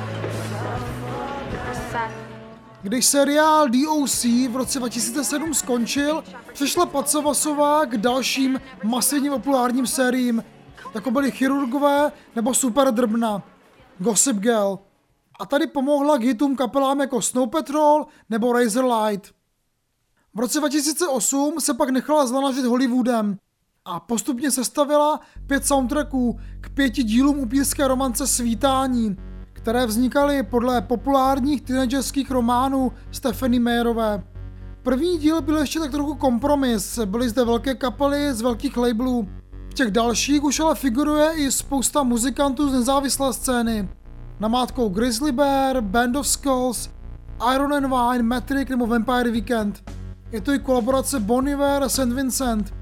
Když 2.82 3.06
seriál 3.06 3.68
DOC 3.68 4.24
v 4.24 4.56
roce 4.56 4.78
2007 4.78 5.54
skončil, 5.54 6.24
přešla 6.52 6.86
Pacavasová 6.86 7.86
k 7.86 7.96
dalším 7.96 8.60
masivně 8.84 9.30
populárním 9.30 9.86
sériím, 9.86 10.44
jako 10.94 11.10
byly 11.10 11.30
Chirurgové 11.30 12.12
nebo 12.36 12.54
Super 12.54 12.94
Drbna, 12.94 13.42
Gossip 13.98 14.36
Girl. 14.36 14.78
A 15.40 15.46
tady 15.46 15.66
pomohla 15.66 16.18
k 16.18 16.22
hitům 16.22 16.56
kapelám 16.56 17.00
jako 17.00 17.22
Snow 17.22 17.48
Patrol 17.48 18.06
nebo 18.30 18.52
Razor 18.52 18.84
Light. 18.84 19.32
V 20.34 20.40
roce 20.40 20.58
2008 20.58 21.60
se 21.60 21.74
pak 21.74 21.90
nechala 21.90 22.26
zlanažit 22.26 22.64
Hollywoodem 22.64 23.38
a 23.84 24.00
postupně 24.00 24.50
sestavila 24.50 25.20
pět 25.46 25.66
soundtracků 25.66 26.40
k 26.60 26.70
pěti 26.70 27.02
dílům 27.02 27.38
upírské 27.38 27.88
romance 27.88 28.26
Svítání, 28.26 29.16
které 29.62 29.86
vznikaly 29.86 30.42
podle 30.42 30.80
populárních 30.80 31.62
teenagerských 31.62 32.30
románů 32.30 32.92
Stephanie 33.10 33.60
Mayerové. 33.60 34.22
První 34.82 35.18
díl 35.18 35.40
byl 35.40 35.58
ještě 35.58 35.78
tak 35.78 35.90
trochu 35.90 36.14
kompromis, 36.14 36.98
byly 37.04 37.28
zde 37.28 37.44
velké 37.44 37.74
kapely 37.74 38.34
z 38.34 38.40
velkých 38.40 38.76
labelů. 38.76 39.28
V 39.70 39.74
těch 39.74 39.90
dalších 39.90 40.44
už 40.44 40.60
ale 40.60 40.74
figuruje 40.74 41.32
i 41.34 41.52
spousta 41.52 42.02
muzikantů 42.02 42.68
z 42.68 42.72
nezávislé 42.72 43.32
scény. 43.32 43.88
Namátkou 44.40 44.88
Grizzly 44.88 45.32
Bear, 45.32 45.80
Band 45.80 46.16
of 46.16 46.28
Skulls, 46.28 46.90
Iron 47.54 47.74
and 47.74 47.86
Wine, 47.86 48.22
Metric 48.22 48.68
nebo 48.68 48.86
Vampire 48.86 49.30
Weekend. 49.30 49.90
Je 50.32 50.40
to 50.40 50.52
i 50.52 50.58
kolaborace 50.58 51.20
Bon 51.20 51.48
Iver 51.48 51.82
a 51.82 51.88
St. 51.88 52.12
Vincent. 52.12 52.74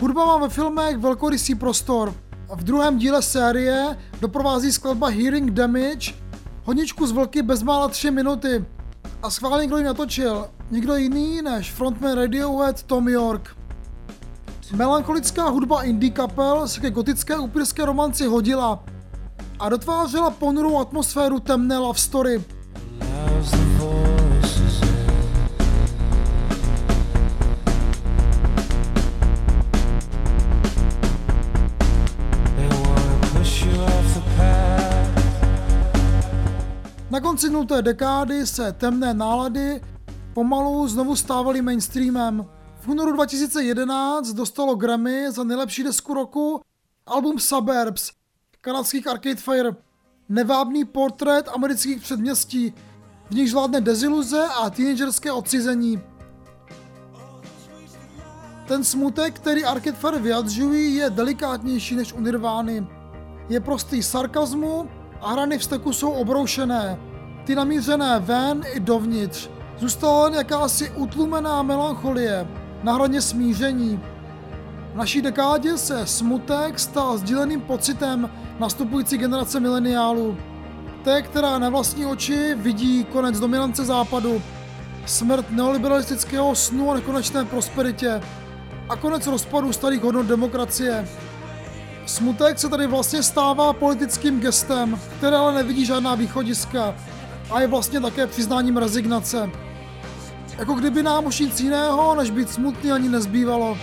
Hudba 0.00 0.26
má 0.26 0.38
ve 0.38 0.48
filmech 0.48 0.96
velkorysý 0.96 1.54
prostor. 1.54 2.14
V 2.54 2.64
druhém 2.64 2.98
díle 2.98 3.22
série 3.22 3.98
doprovází 4.20 4.72
skladba 4.72 5.08
Hearing 5.08 5.50
Damage, 5.50 6.12
honičku 6.66 7.06
z 7.06 7.12
vlky 7.12 7.42
bezmála 7.42 7.88
3 7.88 8.10
minuty. 8.10 8.64
A 9.22 9.30
schválně 9.30 9.66
kdo 9.66 9.78
ji 9.78 9.84
natočil? 9.84 10.48
Nikdo 10.70 10.96
jiný 10.96 11.42
než 11.42 11.72
frontman 11.72 12.18
Radiohead 12.18 12.82
Tom 12.82 13.08
York. 13.08 13.56
Melancholická 14.74 15.48
hudba 15.48 15.82
indie 15.82 16.10
kapel 16.10 16.68
se 16.68 16.80
ke 16.80 16.90
gotické 16.90 17.38
upírské 17.38 17.84
romanci 17.84 18.26
hodila 18.26 18.84
a 19.58 19.68
dotvářela 19.68 20.30
ponurou 20.30 20.78
atmosféru 20.78 21.40
temné 21.40 21.78
love 21.78 21.98
story. 21.98 22.44
Na 23.00 23.95
konci 37.36 37.50
nulté 37.50 37.82
dekády 37.82 38.46
se 38.46 38.72
temné 38.72 39.14
nálady 39.14 39.80
pomalu 40.34 40.88
znovu 40.88 41.16
stávaly 41.16 41.62
mainstreamem. 41.62 42.46
V 42.80 42.88
únoru 42.88 43.12
2011 43.12 44.32
dostalo 44.32 44.74
Grammy 44.74 45.32
za 45.32 45.44
nejlepší 45.44 45.84
desku 45.84 46.14
roku 46.14 46.60
album 47.06 47.38
Suburbs 47.38 48.10
kanadských 48.60 49.06
Arcade 49.06 49.36
Fire. 49.36 49.70
Nevábný 50.28 50.84
portrét 50.84 51.48
amerických 51.54 52.02
předměstí, 52.02 52.74
v 53.30 53.34
nich 53.34 53.52
vládne 53.52 53.80
deziluze 53.80 54.46
a 54.62 54.70
teenagerské 54.70 55.32
odcizení. 55.32 56.02
Ten 58.68 58.84
smutek, 58.84 59.34
který 59.34 59.64
Arcade 59.64 59.96
Fire 59.96 60.18
vyjadřují, 60.18 60.94
je 60.94 61.10
delikátnější 61.10 61.96
než 61.96 62.12
u 62.12 62.20
Nirvány. 62.20 62.86
Je 63.48 63.60
prostý 63.60 64.02
sarkazmu 64.02 64.90
a 65.20 65.32
hrany 65.32 65.58
vzteku 65.58 65.92
jsou 65.92 66.10
obroušené. 66.10 66.98
Ty 67.46 67.54
namířené 67.54 68.18
ven 68.20 68.64
i 68.72 68.80
dovnitř. 68.80 69.48
Zůstala 69.78 70.24
jen 70.24 70.34
jakási 70.34 70.90
utlumená 70.90 71.62
melancholie, 71.62 72.48
na 72.82 72.92
hraně 72.92 73.20
smíření. 73.20 74.00
V 74.92 74.96
naší 74.96 75.22
dekádě 75.22 75.78
se 75.78 76.06
smutek 76.06 76.78
stal 76.78 77.18
sdíleným 77.18 77.60
pocitem 77.60 78.30
nastupující 78.58 79.18
generace 79.18 79.60
mileniálů. 79.60 80.36
Té, 81.04 81.22
která 81.22 81.58
na 81.58 81.68
vlastní 81.68 82.06
oči 82.06 82.54
vidí 82.54 83.04
konec 83.04 83.40
dominance 83.40 83.84
západu, 83.84 84.42
smrt 85.06 85.50
neoliberalistického 85.50 86.54
snu 86.54 86.88
o 86.88 86.94
nekonečné 86.94 87.44
prosperitě 87.44 88.20
a 88.88 88.96
konec 88.96 89.26
rozpadu 89.26 89.72
starých 89.72 90.02
hodnot 90.02 90.26
demokracie. 90.26 91.08
Smutek 92.06 92.58
se 92.58 92.68
tady 92.68 92.86
vlastně 92.86 93.22
stává 93.22 93.72
politickým 93.72 94.40
gestem, 94.40 95.00
které 95.18 95.36
ale 95.36 95.54
nevidí 95.54 95.84
žádná 95.84 96.14
východiska 96.14 96.94
a 97.50 97.60
je 97.60 97.66
vlastně 97.66 98.00
také 98.00 98.26
přiznáním 98.26 98.76
rezignace. 98.76 99.50
Jako 100.58 100.74
kdyby 100.74 101.02
nám 101.02 101.26
už 101.26 101.38
nic 101.38 101.60
jiného, 101.60 102.14
než 102.14 102.30
být 102.30 102.50
smutný 102.50 102.92
ani 102.92 103.08
nezbývalo. 103.08 103.78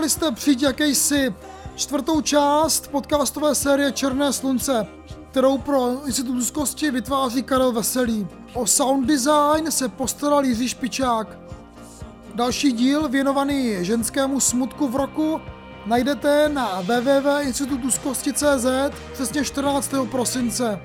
Poslouchali 0.00 0.32
jste 0.32 0.32
přijď 0.40 0.62
jakýsi 0.62 1.34
čtvrtou 1.76 2.20
část 2.20 2.88
podcastové 2.90 3.54
série 3.54 3.92
Černé 3.92 4.32
slunce, 4.32 4.86
kterou 5.30 5.58
pro 5.58 6.06
Institut 6.06 6.36
úzkosti 6.36 6.90
vytváří 6.90 7.42
Karel 7.42 7.72
Veselý. 7.72 8.26
O 8.54 8.66
sound 8.66 9.06
design 9.06 9.70
se 9.70 9.88
postaral 9.88 10.44
Jiří 10.44 10.68
Špičák. 10.68 11.38
Další 12.34 12.72
díl 12.72 13.08
věnovaný 13.08 13.76
ženskému 13.80 14.40
smutku 14.40 14.88
v 14.88 14.96
roku 14.96 15.40
najdete 15.86 16.48
na 16.48 16.80
www.institutúzkosti.cz 16.80 18.66
přesně 19.12 19.44
14. 19.44 19.94
prosince. 20.10 20.80